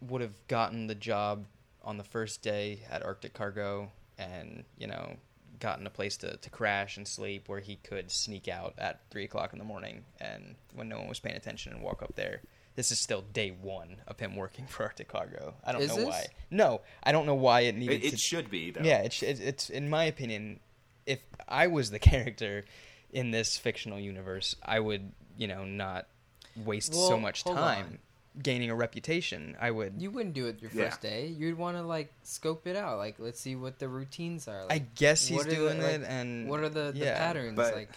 would 0.00 0.20
have 0.20 0.34
gotten 0.48 0.86
the 0.86 0.94
job 0.94 1.46
on 1.84 1.96
the 1.98 2.04
first 2.04 2.42
day 2.42 2.80
at 2.90 3.02
Arctic 3.04 3.34
Cargo 3.34 3.90
and, 4.18 4.64
you 4.78 4.86
know, 4.86 5.16
gotten 5.60 5.86
a 5.86 5.90
place 5.90 6.16
to, 6.18 6.36
to 6.36 6.50
crash 6.50 6.96
and 6.96 7.06
sleep 7.06 7.48
where 7.48 7.60
he 7.60 7.76
could 7.76 8.10
sneak 8.10 8.48
out 8.48 8.74
at 8.78 9.00
3 9.10 9.24
o'clock 9.24 9.52
in 9.52 9.58
the 9.58 9.64
morning 9.64 10.04
and 10.20 10.56
when 10.74 10.88
no 10.88 10.98
one 10.98 11.08
was 11.08 11.20
paying 11.20 11.36
attention 11.36 11.72
and 11.72 11.82
walk 11.82 12.02
up 12.02 12.14
there. 12.16 12.42
This 12.76 12.90
is 12.90 12.98
still 12.98 13.22
day 13.32 13.50
one 13.62 13.96
of 14.08 14.18
him 14.18 14.34
working 14.34 14.66
for 14.68 14.82
Arctic 14.84 15.08
Cargo. 15.08 15.54
I 15.64 15.72
don't 15.72 15.82
Is 15.82 15.88
know 15.90 15.96
this? 15.96 16.06
why. 16.06 16.26
No, 16.50 16.80
I 17.02 17.12
don't 17.12 17.26
know 17.26 17.34
why 17.36 17.60
it 17.60 17.76
needed 17.76 18.04
It, 18.04 18.10
to. 18.10 18.16
should 18.16 18.50
be 18.50 18.70
though. 18.72 18.82
Yeah, 18.82 18.98
it's, 19.02 19.22
it's 19.22 19.40
it's 19.40 19.70
in 19.70 19.88
my 19.88 20.04
opinion, 20.04 20.58
if 21.06 21.20
I 21.48 21.68
was 21.68 21.90
the 21.90 21.98
character 22.10 22.64
in 23.12 23.30
this 23.30 23.56
fictional 23.56 24.00
universe, 24.00 24.56
I 24.64 24.80
would 24.80 25.12
you 25.38 25.46
know 25.46 25.64
not 25.64 26.08
waste 26.56 26.94
so 26.94 27.18
much 27.18 27.42
hold 27.44 27.56
time 27.56 27.98
gaining 28.42 28.70
a 28.70 28.74
reputation. 28.74 29.56
I 29.60 29.70
would. 29.70 30.00
You 30.02 30.10
wouldn't 30.10 30.34
do 30.34 30.46
it 30.46 30.60
your 30.60 30.70
Yeah. 30.74 30.84
first 30.90 31.00
day. 31.00 31.26
You'd 31.26 31.56
want 31.58 31.76
to 31.76 31.82
like 31.82 32.12
scope 32.22 32.66
it 32.66 32.76
out. 32.76 32.98
Like, 32.98 33.16
let's 33.18 33.40
see 33.40 33.54
what 33.56 33.78
the 33.78 33.88
routines 33.88 34.48
are. 34.48 34.62
Like, 34.64 34.72
I 34.72 34.78
guess 34.96 35.26
he's 35.28 35.36
what 35.38 35.46
are 35.46 35.50
the- 35.50 35.56
doing 35.56 35.78
like, 35.82 35.90
it, 35.92 36.02
and 36.02 36.48
what 36.48 36.60
are 36.60 36.68
the, 36.68 36.92
the 36.92 36.98
yeah, 36.98 37.16
patterns? 37.18 37.56
but- 37.56 37.74
like, 37.74 37.90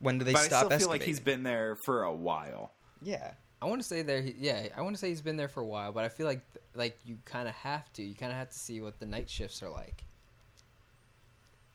When 0.00 0.18
do 0.18 0.24
they 0.24 0.32
but 0.32 0.42
I 0.42 0.46
stop 0.46 0.66
still 0.66 0.78
feel 0.78 0.88
like 0.88 1.02
he's 1.02 1.20
been 1.20 1.42
there 1.42 1.76
for 1.84 2.02
a 2.04 2.12
while. 2.12 2.72
Yeah, 3.02 3.32
I 3.62 3.66
want 3.66 3.80
to 3.82 3.86
say 3.86 4.02
there. 4.02 4.22
He, 4.22 4.34
yeah, 4.38 4.68
I 4.76 4.80
want 4.82 4.94
to 4.96 5.00
say 5.00 5.08
he's 5.08 5.20
been 5.22 5.36
there 5.36 5.48
for 5.48 5.60
a 5.60 5.66
while, 5.66 5.92
but 5.92 6.04
I 6.04 6.08
feel 6.08 6.26
like 6.26 6.40
like 6.74 6.98
you 7.04 7.18
kind 7.24 7.46
of 7.48 7.54
have 7.54 7.92
to. 7.94 8.02
You 8.02 8.14
kind 8.14 8.32
of 8.32 8.38
have 8.38 8.48
to 8.50 8.58
see 8.58 8.80
what 8.80 8.98
the 8.98 9.06
night 9.06 9.28
shifts 9.30 9.62
are 9.62 9.70
like. 9.70 10.04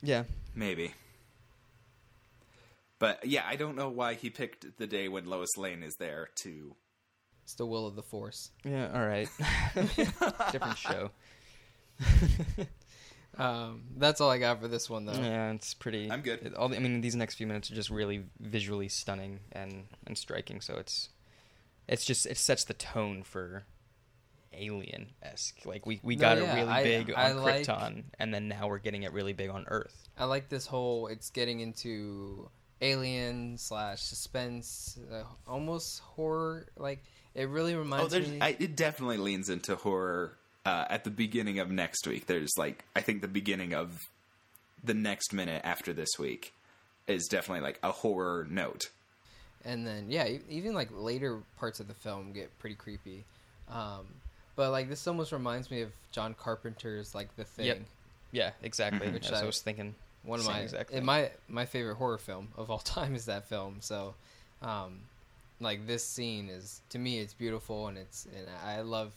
yeah. 0.01 0.23
Maybe. 0.55 0.93
But 2.99 3.25
yeah, 3.25 3.43
I 3.45 3.55
don't 3.57 3.75
know 3.75 3.89
why 3.89 4.13
he 4.13 4.29
picked 4.29 4.77
the 4.77 4.87
day 4.87 5.07
when 5.09 5.25
Lois 5.25 5.57
Lane 5.57 5.83
is 5.83 5.95
there 5.99 6.29
to. 6.43 6.75
It's 7.45 7.53
the 7.53 7.65
will 7.65 7.87
of 7.87 7.95
the 7.95 8.01
force. 8.03 8.49
Yeah, 8.65 8.89
all 8.93 9.07
right. 9.07 9.29
Different 10.51 10.77
show. 10.77 11.11
Um, 13.37 13.81
that's 13.97 14.21
all 14.21 14.29
I 14.29 14.37
got 14.37 14.61
for 14.61 14.69
this 14.69 14.89
one, 14.89 15.05
though. 15.05 15.11
Yeah, 15.11 15.51
it's 15.51 15.73
pretty. 15.73 16.09
I'm 16.09 16.21
good. 16.21 16.39
it- 16.45 16.53
all 16.55 16.69
the, 16.69 16.77
I 16.77 16.79
mean, 16.79 17.01
these 17.01 17.17
next 17.17 17.35
few 17.35 17.45
minutes 17.45 17.69
are 17.69 17.75
just 17.75 17.89
really 17.89 18.23
visually 18.39 18.87
stunning 18.87 19.41
and 19.51 19.87
and 20.07 20.17
striking. 20.17 20.61
So 20.61 20.75
it's 20.75 21.09
it's 21.85 22.05
just 22.05 22.25
it 22.27 22.37
sets 22.37 22.63
the 22.63 22.73
tone 22.73 23.23
for 23.23 23.65
alien 24.53 25.07
esque. 25.21 25.65
Like 25.65 25.85
we 25.85 25.99
we 26.01 26.15
No, 26.15 26.21
got 26.21 26.37
yeah, 26.37 26.43
it 26.53 26.55
really 26.55 26.69
I- 26.69 26.83
big 26.83 27.13
I 27.13 27.31
on 27.31 27.43
like- 27.43 27.65
Krypton, 27.65 28.03
and 28.19 28.33
then 28.33 28.47
now 28.47 28.67
we're 28.69 28.79
getting 28.79 29.03
it 29.03 29.11
really 29.11 29.33
big 29.33 29.49
on 29.49 29.65
Earth. 29.67 30.07
I 30.17 30.23
like 30.23 30.47
this 30.47 30.65
whole. 30.65 31.07
It's 31.07 31.29
getting 31.29 31.59
into 31.59 32.49
alien 32.79 33.57
slash 33.57 34.01
suspense, 34.01 34.97
uh, 35.11 35.23
almost 35.45 35.99
horror. 35.99 36.67
Like 36.77 37.03
it 37.35 37.49
really 37.49 37.73
Oh, 37.75 37.79
reminds 37.79 38.11
there's, 38.11 38.29
me. 38.29 38.39
I, 38.41 38.55
it 38.59 38.75
definitely 38.75 39.17
leans 39.17 39.49
into 39.49 39.75
horror 39.75 40.33
uh, 40.65 40.85
at 40.89 41.03
the 41.03 41.11
beginning 41.11 41.59
of 41.59 41.69
next 41.69 42.07
week. 42.07 42.25
There's 42.27 42.51
like, 42.57 42.83
I 42.95 43.01
think 43.01 43.21
the 43.21 43.27
beginning 43.27 43.73
of 43.73 43.99
the 44.83 44.93
next 44.93 45.33
minute 45.33 45.61
after 45.63 45.93
this 45.93 46.09
week 46.17 46.53
is 47.07 47.27
definitely 47.27 47.61
like 47.61 47.79
a 47.83 47.91
horror 47.91 48.47
note. 48.49 48.85
and 49.63 49.85
then 49.85 50.05
yeah, 50.09 50.25
e- 50.27 50.39
even 50.49 50.73
like 50.73 50.89
later 50.91 51.39
parts 51.57 51.79
of 51.79 51.87
the 51.87 51.93
film 51.93 52.31
get 52.33 52.57
pretty 52.59 52.75
creepy. 52.75 53.25
Um, 53.69 54.05
but 54.55 54.71
like 54.71 54.89
this 54.89 55.05
almost 55.07 55.31
reminds 55.31 55.69
me 55.69 55.81
of 55.81 55.91
John 56.11 56.33
Carpenter's 56.33 57.13
like 57.13 57.35
The 57.35 57.43
Thing. 57.43 57.65
Yep. 57.65 57.81
Yeah, 58.31 58.51
exactly. 58.63 59.07
Mhm. 59.07 59.13
Which 59.13 59.27
That's 59.29 59.41
I- 59.41 59.43
I 59.43 59.45
was 59.45 59.61
thinking. 59.61 59.95
one 60.23 60.39
of 60.39 60.45
my 60.47 60.59
exact 60.61 60.91
and 60.91 61.05
my 61.05 61.29
my 61.47 61.65
favorite 61.65 61.95
horror 61.95 62.17
film 62.17 62.47
of 62.57 62.69
all 62.71 62.77
time 62.97 63.15
is 63.15 63.25
that 63.25 63.47
film. 63.49 63.77
So, 63.81 64.13
um, 64.61 64.99
like 65.59 65.87
this 65.87 66.05
scene 66.05 66.49
is 66.49 66.81
to 66.89 66.99
me 66.99 67.19
it's 67.19 67.33
beautiful 67.33 67.87
and 67.87 67.97
it's 67.97 68.25
and 68.35 68.47
I 68.65 68.81
love 68.81 69.11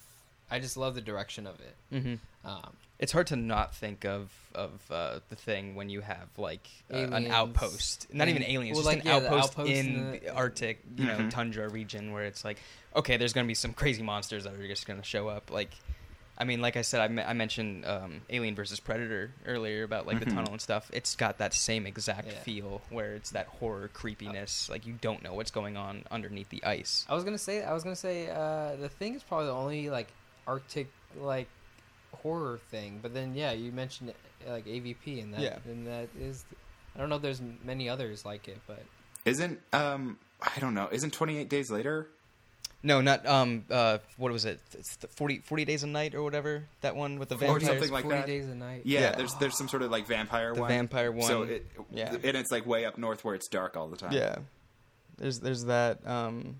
I 0.50 0.58
just 0.60 0.76
love 0.76 0.94
the 0.94 1.00
direction 1.02 1.46
of 1.46 1.56
it. 1.60 1.76
hmm 2.02 2.14
Um, 2.44 2.72
It's 2.98 3.12
hard 3.12 3.26
to 3.28 3.36
not 3.36 3.74
think 3.74 4.04
of 4.06 4.30
of 4.54 4.80
uh, 4.90 5.20
the 5.28 5.36
thing 5.36 5.74
when 5.74 5.88
you 5.90 6.00
have 6.00 6.28
like 6.38 6.66
uh, 6.92 6.96
an 6.96 7.26
outpost, 7.26 8.06
not 8.14 8.28
even 8.28 8.42
aliens, 8.42 8.74
well, 8.76 8.82
just 8.82 8.86
like, 8.96 9.00
an 9.04 9.06
yeah, 9.06 9.28
outpost, 9.28 9.50
outpost 9.58 9.70
in 9.70 9.86
in 9.86 10.10
the, 10.12 10.18
the- 10.20 10.34
Arctic, 10.34 10.80
you 10.96 11.04
know, 11.06 11.18
Mhm. 11.18 11.30
tundra 11.30 11.68
region 11.68 12.12
where 12.12 12.24
it's 12.24 12.44
like, 12.44 12.58
okay, 12.96 13.16
there's 13.18 13.32
gonna 13.34 13.46
be 13.46 13.54
some 13.54 13.72
crazy 13.74 14.02
monsters 14.02 14.44
that 14.44 14.54
are 14.54 14.66
just 14.66 14.86
gonna 14.86 15.02
show 15.04 15.28
up. 15.28 15.50
Like, 15.50 15.70
I 16.40 16.44
mean, 16.44 16.60
like 16.60 16.76
I 16.76 16.82
said, 16.82 17.00
I, 17.00 17.08
me- 17.08 17.22
I 17.22 17.32
mentioned 17.32 17.84
um, 17.84 18.20
Alien 18.30 18.54
versus 18.54 18.78
Predator 18.78 19.32
earlier 19.44 19.82
about 19.82 20.06
like 20.06 20.20
the 20.20 20.26
Mhm. 20.26 20.34
tunnel 20.34 20.52
and 20.52 20.60
stuff. 20.60 20.88
It's 20.92 21.16
got 21.16 21.38
that 21.38 21.52
same 21.52 21.84
exact 21.84 22.28
Yeah. 22.28 22.38
feel 22.40 22.80
where 22.90 23.14
it's 23.16 23.30
that 23.30 23.46
horror 23.48 23.88
creepiness, 23.92 24.68
like 24.70 24.86
you 24.86 24.94
don't 25.00 25.22
know 25.24 25.34
what's 25.34 25.50
going 25.50 25.76
on 25.76 26.04
underneath 26.12 26.48
the 26.48 26.62
ice. 26.64 27.04
I 27.08 27.14
was 27.14 27.24
gonna 27.24 27.38
say 27.38 27.64
I 27.64 27.72
was 27.74 27.82
gonna 27.82 27.96
say 27.96 28.30
uh, 28.30 28.76
the 28.76 28.88
thing 28.88 29.14
is 29.16 29.22
probably 29.24 29.46
the 29.46 29.52
only 29.52 29.90
like 29.90 30.06
Arctic 30.46 30.86
like 31.16 31.48
horror 32.22 32.58
thing. 32.70 33.00
But 33.02 33.14
then 33.14 33.34
yeah, 33.34 33.50
you 33.52 33.72
mentioned 33.72 34.12
uh, 34.46 34.52
like 34.52 34.66
AVP 34.66 35.20
and 35.22 35.34
that 35.34 35.40
Yeah. 35.40 35.58
and 35.66 35.86
that 35.88 36.08
is 36.20 36.44
I 36.94 37.00
don't 37.00 37.08
know 37.10 37.16
if 37.16 37.22
there's 37.22 37.42
many 37.64 37.88
others 37.88 38.24
like 38.24 38.46
it, 38.48 38.58
but 38.66 38.82
Isn't, 39.24 39.60
um, 39.72 40.18
I 40.40 40.58
don't 40.60 40.74
know, 40.74 40.88
isn't 40.90 41.12
28 41.12 41.48
Days 41.48 41.70
Later? 41.70 42.06
No, 42.82 43.00
not 43.00 43.26
um. 43.26 43.64
Uh, 43.68 43.98
what 44.18 44.30
was 44.32 44.44
it? 44.44 44.60
It's 44.72 44.96
the 44.96 45.08
40, 45.08 45.38
40 45.40 45.64
days 45.64 45.82
a 45.82 45.86
night 45.88 46.14
or 46.14 46.22
whatever. 46.22 46.62
That 46.82 46.94
one 46.94 47.18
with 47.18 47.28
the 47.28 47.34
vampire. 47.36 47.56
Or 47.56 47.60
something 47.60 47.90
like 47.90 48.04
forty 48.04 48.18
that. 48.18 48.26
days 48.26 48.46
a 48.46 48.54
night. 48.54 48.82
Yeah, 48.84 49.00
Yeah. 49.00 49.12
there's 49.16 49.34
there's 49.34 49.58
some 49.58 49.68
sort 49.68 49.82
of 49.82 49.90
like 49.90 50.06
vampire 50.06 50.54
The 50.54 50.60
one. 50.60 50.68
vampire 50.68 51.10
one. 51.10 51.26
So 51.26 51.42
it, 51.42 51.66
Yeah. 51.90 52.12
and 52.14 52.24
it's 52.36 52.52
like 52.52 52.66
way 52.66 52.84
up 52.84 52.96
north 52.96 53.24
where 53.24 53.34
it's 53.34 53.48
dark 53.48 53.76
all 53.76 53.88
the 53.88 53.96
time. 53.96 54.12
Yeah, 54.12 54.36
there's 55.16 55.40
there's 55.40 55.64
that. 55.64 56.06
Um, 56.06 56.58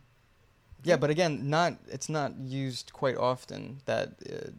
yeah, 0.82 0.96
but 0.96 1.10
again, 1.10 1.48
not 1.50 1.74
it's 1.88 2.08
not 2.08 2.36
used 2.36 2.92
quite 2.92 3.16
often. 3.16 3.80
That 3.86 4.14
uh, 4.28 4.50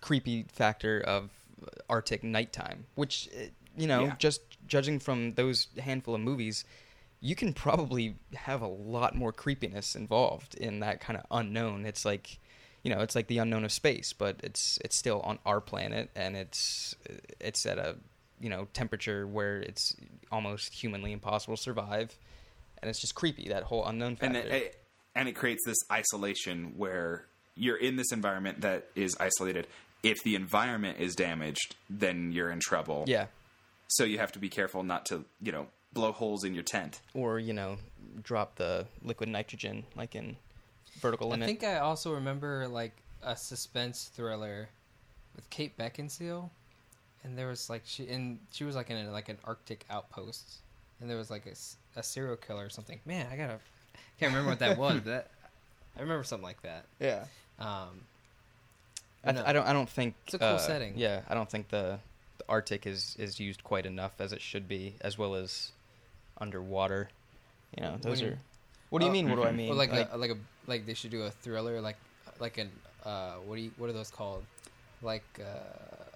creepy 0.00 0.44
factor 0.52 1.00
of 1.00 1.30
Arctic 1.88 2.22
nighttime, 2.24 2.86
which 2.94 3.28
uh, 3.36 3.44
you 3.76 3.86
know, 3.86 4.04
Yeah. 4.04 4.14
just 4.18 4.40
judging 4.66 4.98
from 5.00 5.34
those 5.34 5.68
handful 5.78 6.14
of 6.14 6.20
movies, 6.22 6.64
you 7.20 7.34
can 7.34 7.52
probably 7.52 8.16
have 8.34 8.62
a 8.62 8.66
lot 8.66 9.14
more 9.14 9.32
creepiness 9.32 9.94
involved 9.94 10.54
in 10.54 10.80
that 10.80 11.00
kind 11.00 11.18
of 11.18 11.26
unknown. 11.30 11.86
It's 11.86 12.04
like. 12.04 12.38
You 12.82 12.94
know, 12.94 13.00
it's 13.02 13.14
like 13.14 13.26
the 13.26 13.36
unknown 13.36 13.66
of 13.66 13.72
space, 13.72 14.14
but 14.14 14.40
it's 14.42 14.78
it's 14.82 14.98
still 14.98 15.20
on 15.20 15.38
our 15.44 15.60
planet, 15.60 16.08
and 16.16 16.34
it's 16.34 16.94
it's 17.38 17.66
at 17.66 17.76
a 17.76 17.96
you 18.40 18.48
know 18.48 18.68
temperature 18.72 19.26
where 19.26 19.58
it's 19.58 19.94
almost 20.32 20.72
humanly 20.72 21.12
impossible 21.12 21.56
to 21.56 21.62
survive, 21.62 22.18
and 22.80 22.88
it's 22.88 22.98
just 22.98 23.14
creepy 23.14 23.50
that 23.50 23.64
whole 23.64 23.84
unknown 23.84 24.16
and 24.22 24.34
factor. 24.34 24.38
it, 24.38 24.52
it 24.52 24.84
and 25.14 25.28
it 25.28 25.32
creates 25.32 25.62
this 25.66 25.76
isolation 25.92 26.72
where 26.78 27.26
you're 27.54 27.76
in 27.76 27.96
this 27.96 28.12
environment 28.12 28.62
that 28.62 28.86
is 28.94 29.14
isolated. 29.20 29.66
If 30.02 30.22
the 30.24 30.34
environment 30.34 30.98
is 30.98 31.14
damaged, 31.14 31.76
then 31.90 32.32
you're 32.32 32.50
in 32.50 32.60
trouble. 32.60 33.04
yeah, 33.06 33.26
So 33.88 34.04
you 34.04 34.16
have 34.18 34.32
to 34.32 34.38
be 34.38 34.48
careful 34.48 34.82
not 34.82 35.04
to, 35.06 35.26
you 35.42 35.52
know, 35.52 35.66
blow 35.92 36.12
holes 36.12 36.44
in 36.44 36.54
your 36.54 36.62
tent. 36.62 37.00
or 37.14 37.38
you 37.38 37.52
know, 37.52 37.78
drop 38.22 38.56
the 38.56 38.86
liquid 39.02 39.28
nitrogen 39.28 39.84
like 39.96 40.14
in 40.14 40.36
Vertical 41.00 41.28
Limit. 41.28 41.44
I 41.44 41.46
think 41.46 41.64
I 41.64 41.78
also 41.78 42.14
remember 42.14 42.68
like 42.68 42.92
a 43.22 43.36
suspense 43.36 44.10
thriller 44.14 44.68
with 45.36 45.48
Kate 45.50 45.76
Beckinsale, 45.78 46.50
and 47.24 47.36
there 47.38 47.48
was 47.48 47.70
like 47.70 47.82
she 47.84 48.08
and 48.08 48.38
she 48.52 48.64
was 48.64 48.76
like 48.76 48.90
in 48.90 48.96
a, 49.06 49.10
like 49.10 49.28
an 49.28 49.38
Arctic 49.44 49.84
outpost, 49.90 50.58
and 51.00 51.08
there 51.08 51.16
was 51.16 51.30
like 51.30 51.46
a, 51.46 51.98
a 51.98 52.02
serial 52.02 52.36
killer 52.36 52.66
or 52.66 52.70
something. 52.70 53.00
Man, 53.06 53.26
I 53.32 53.36
gotta 53.36 53.58
can't 54.18 54.32
remember 54.32 54.50
what 54.50 54.58
that 54.60 54.76
was. 54.78 55.02
That 55.02 55.30
I 55.96 56.02
remember 56.02 56.24
something 56.24 56.44
like 56.44 56.62
that. 56.62 56.84
yeah, 57.00 57.24
Um, 57.58 58.02
I, 59.24 59.32
no. 59.32 59.42
I 59.44 59.52
don't. 59.52 59.66
I 59.66 59.72
don't 59.72 59.88
think 59.88 60.14
It's 60.26 60.34
a 60.34 60.38
cool 60.38 60.48
uh, 60.48 60.58
setting. 60.58 60.94
Yeah, 60.96 61.22
I 61.28 61.34
don't 61.34 61.50
think 61.50 61.68
the, 61.68 61.98
the 62.38 62.44
Arctic 62.48 62.86
is 62.86 63.16
is 63.18 63.38
used 63.40 63.64
quite 63.64 63.86
enough 63.86 64.12
as 64.18 64.32
it 64.32 64.40
should 64.40 64.68
be, 64.68 64.94
as 65.00 65.18
well 65.18 65.34
as 65.34 65.72
underwater. 66.40 67.10
You 67.76 67.82
know, 67.84 67.96
those 68.00 68.22
are 68.22 68.38
What 68.90 68.98
do 69.00 69.06
you 69.06 69.10
Oh, 69.10 69.12
mean? 69.12 69.30
What 69.30 69.36
do 69.36 69.44
I 69.44 69.52
mean? 69.52 69.70
Or 69.70 69.74
like, 69.76 69.90
a 69.92 70.16
like 70.16 70.30
a 70.30 70.38
like 70.66 70.86
they 70.86 70.94
should 70.94 71.10
do 71.10 71.22
a 71.22 71.30
thriller 71.30 71.80
like 71.80 71.98
like 72.38 72.58
an 72.58 72.70
uh 73.04 73.34
what 73.46 73.56
do 73.56 73.62
you 73.62 73.72
what 73.76 73.88
are 73.90 73.92
those 73.92 74.10
called? 74.10 74.44
Like 75.02 75.40
uh 75.40 76.10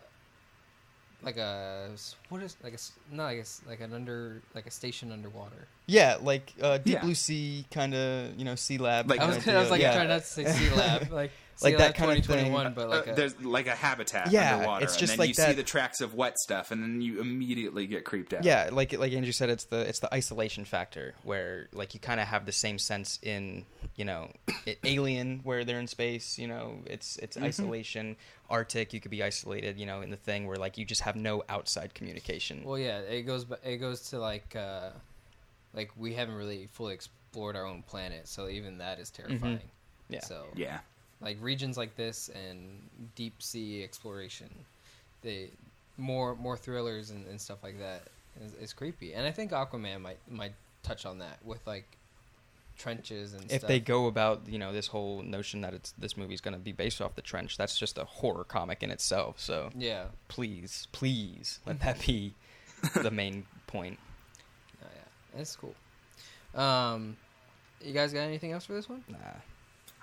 like 1.23 1.37
a 1.37 1.91
what 2.29 2.43
is 2.43 2.57
like 2.63 2.73
a 2.73 2.81
s- 2.81 2.99
no 3.11 3.25
I 3.25 3.37
guess 3.37 3.63
like 3.67 3.81
an 3.81 3.93
under 3.95 4.43
like 4.55 4.67
a 4.67 4.71
station 4.71 5.13
underwater. 5.13 5.69
Yeah, 5.87 6.17
like 6.21 6.53
uh, 6.61 6.79
deep 6.79 6.95
Yeah. 6.95 7.01
blue 7.03 7.15
sea 7.15 7.67
kind 7.71 7.95
of, 7.95 8.37
you 8.39 8.45
know, 8.45 8.55
sea 8.55 8.79
lab. 8.79 9.09
Like- 9.11 9.21
I 9.21 9.25
kinda 9.27 9.37
was 9.37 9.49
I 9.49 9.61
was 9.61 9.71
like 9.71 9.81
yeah. 9.81 9.95
trying 9.95 10.09
not 10.09 10.21
to 10.23 10.27
say 10.27 10.45
Sea 10.53 10.71
Lab 10.75 11.11
like 11.13 11.31
Like 11.63 11.75
Sea 11.75 11.79
that 11.79 11.95
kind 11.95 12.19
of 12.19 12.27
thing. 12.27 12.53
but 12.75 12.89
like 12.89 13.07
Uh, 13.07 13.13
a, 13.13 13.15
there's 13.15 13.41
like 13.41 13.69
a 13.69 13.77
habitat 13.77 14.33
Yeah, 14.33 14.55
underwater, 14.57 14.83
it's 14.85 14.97
just 14.97 15.13
and 15.13 15.21
then 15.21 15.29
like 15.29 15.29
you 15.29 15.35
see 15.45 15.53
the 15.53 15.63
tracks 15.63 16.01
of 16.01 16.13
wet 16.15 16.37
stuff, 16.37 16.73
and 16.73 16.83
then 16.83 17.01
you 17.01 17.21
immediately 17.21 17.87
get 17.87 18.05
creeped 18.05 18.35
out. 18.35 18.43
Yeah, 18.43 18.71
like 18.73 18.93
like 18.99 19.13
Andrew 19.13 19.31
said, 19.31 19.51
it's 19.51 19.63
the 19.67 19.89
it's 19.89 20.01
the 20.01 20.13
isolation 20.13 20.65
factor 20.65 21.15
where 21.23 21.69
like 21.73 21.95
you 21.95 22.01
kind 22.01 22.19
of 22.19 22.27
have 22.27 22.45
the 22.45 22.51
same 22.51 22.77
sense 22.81 23.21
in 23.23 23.67
you 23.95 24.05
know 24.05 24.33
i- 24.67 24.77
Alien 24.83 25.43
where 25.45 25.65
they're 25.65 25.79
in 25.79 25.87
space. 25.87 26.41
You 26.41 26.49
know, 26.49 26.81
it's 26.87 27.19
it's 27.19 27.37
Mm-hmm. 27.37 27.47
isolation. 27.47 28.17
Arctic, 28.51 28.93
you 28.93 29.01
could 29.01 29.13
be 29.13 29.23
isolated. 29.23 29.79
You 29.79 29.87
know, 29.87 30.01
in 30.01 30.11
the 30.11 30.17
thing 30.17 30.49
where 30.49 30.57
like 30.57 30.77
you 30.77 30.85
just 30.85 31.03
have 31.03 31.15
no 31.15 31.45
outside 31.49 31.95
communication. 31.95 32.65
well 32.65 32.79
yeah 32.81 32.99
it 32.99 33.23
goes 33.23 33.45
ba- 33.45 33.61
it 33.65 33.77
goes 33.77 34.01
to 34.11 34.19
like 34.19 34.57
uh 34.57 34.91
like 35.75 35.91
we 35.97 36.15
haven't 36.15 36.37
really 36.37 36.69
fully 36.73 36.95
explored 36.95 37.57
our 37.57 37.67
own 37.67 37.83
planet, 37.83 38.29
so 38.29 38.49
even 38.49 38.79
that 38.79 38.99
is 38.99 39.11
terrifying. 39.11 39.57
Mm-hmm. 39.57 40.15
Yeah. 40.15 40.21
So 40.21 40.45
yeah. 40.55 40.79
like 41.21 41.39
regions 41.41 41.77
like 41.77 41.97
this 41.97 42.31
and 42.35 42.89
deep 43.15 43.43
sea 43.43 43.83
exploration 43.83 44.51
they 45.25 45.51
more 45.97 46.37
more 46.37 46.57
thrillers 46.57 47.11
and, 47.11 47.27
and 47.27 47.41
stuff 47.41 47.59
like 47.65 47.79
that 47.81 48.03
is, 48.45 48.53
is 48.55 48.73
creepy 48.73 49.15
and 49.15 49.27
i 49.27 49.31
think 49.31 49.51
aquaman 49.51 50.01
might 50.01 50.19
might 50.31 50.53
touch 50.83 51.07
on 51.07 51.19
that 51.19 51.39
with 51.45 51.67
like 51.67 51.97
trenches 52.77 53.33
and 53.33 53.45
if 53.45 53.59
stuff. 53.59 53.69
they 53.69 53.81
go 53.81 54.07
about 54.07 54.43
you 54.49 54.59
know 54.59 54.73
this 54.73 54.89
whole 54.89 55.23
notion 55.23 55.61
that 55.61 55.73
it's 55.73 55.93
this 55.93 56.17
movie's 56.17 56.41
going 56.41 56.55
to 56.55 56.61
be 56.61 56.73
based 56.73 57.01
off 57.01 57.15
the 57.15 57.23
trench, 57.23 57.57
that's 57.57 57.79
just 57.79 57.97
a 57.99 58.05
horror 58.05 58.43
comic 58.43 58.83
in 58.83 58.91
itself. 58.91 59.39
So 59.39 59.71
yeah 59.79 60.07
please, 60.27 60.89
please 60.91 61.61
let 61.67 61.81
that 61.81 62.05
be 62.05 62.35
the 62.95 63.13
main 63.13 63.47
point. 63.69 63.99
Yeah 65.35 65.39
that's 65.39 65.57
cool 65.57 65.75
um 66.55 67.17
you 67.83 67.93
guys 67.93 68.13
got 68.13 68.21
anything 68.21 68.53
else 68.53 68.65
for 68.65 68.73
this 68.73 68.89
one 68.89 69.05
Nah. 69.09 69.17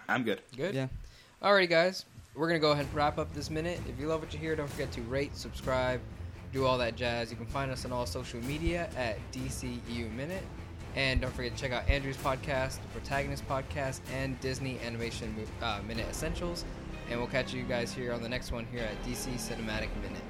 I'm 0.08 0.24
good. 0.24 0.42
good 0.58 0.76
Yeah. 0.76 0.88
Alrighty, 1.42 1.70
guys. 1.70 2.06
We're 2.36 2.48
going 2.48 2.60
to 2.60 2.62
go 2.62 2.72
ahead 2.72 2.86
and 2.86 2.94
wrap 2.94 3.18
up 3.18 3.34
this 3.34 3.50
minute. 3.50 3.80
If 3.88 4.00
you 4.00 4.08
love 4.08 4.22
what 4.22 4.34
you 4.34 4.40
hear, 4.40 4.56
don't 4.56 4.70
forget 4.70 4.92
to 4.94 5.02
rate, 5.04 5.36
subscribe, 5.36 6.02
do 6.54 6.66
all 6.66 6.78
that 6.80 6.96
jazz. 6.96 7.32
You 7.32 7.38
can 7.38 7.46
find 7.46 7.72
us 7.72 7.86
on 7.86 7.92
all 7.92 8.06
social 8.06 8.42
media 8.42 8.90
at 8.98 9.18
DCEU 9.32 10.14
Minute. 10.14 10.44
And 10.96 11.22
don't 11.22 11.34
forget 11.34 11.56
to 11.56 11.62
check 11.62 11.72
out 11.72 11.90
Andrew's 11.90 12.18
podcast, 12.18 12.82
the 12.82 12.88
Protagonist 13.00 13.48
Podcast, 13.48 14.02
and 14.14 14.40
Disney 14.42 14.80
Animation 14.86 15.34
uh, 15.62 15.80
Minute 15.88 16.08
Essentials. 16.10 16.66
And 17.10 17.18
we'll 17.20 17.30
catch 17.30 17.54
you 17.54 17.64
guys 17.64 17.94
here 17.94 18.12
on 18.12 18.22
the 18.22 18.30
next 18.30 18.52
one 18.52 18.66
here 18.72 18.84
at 18.84 19.02
DC 19.06 19.34
Cinematic 19.36 19.90
Minute. 20.02 20.24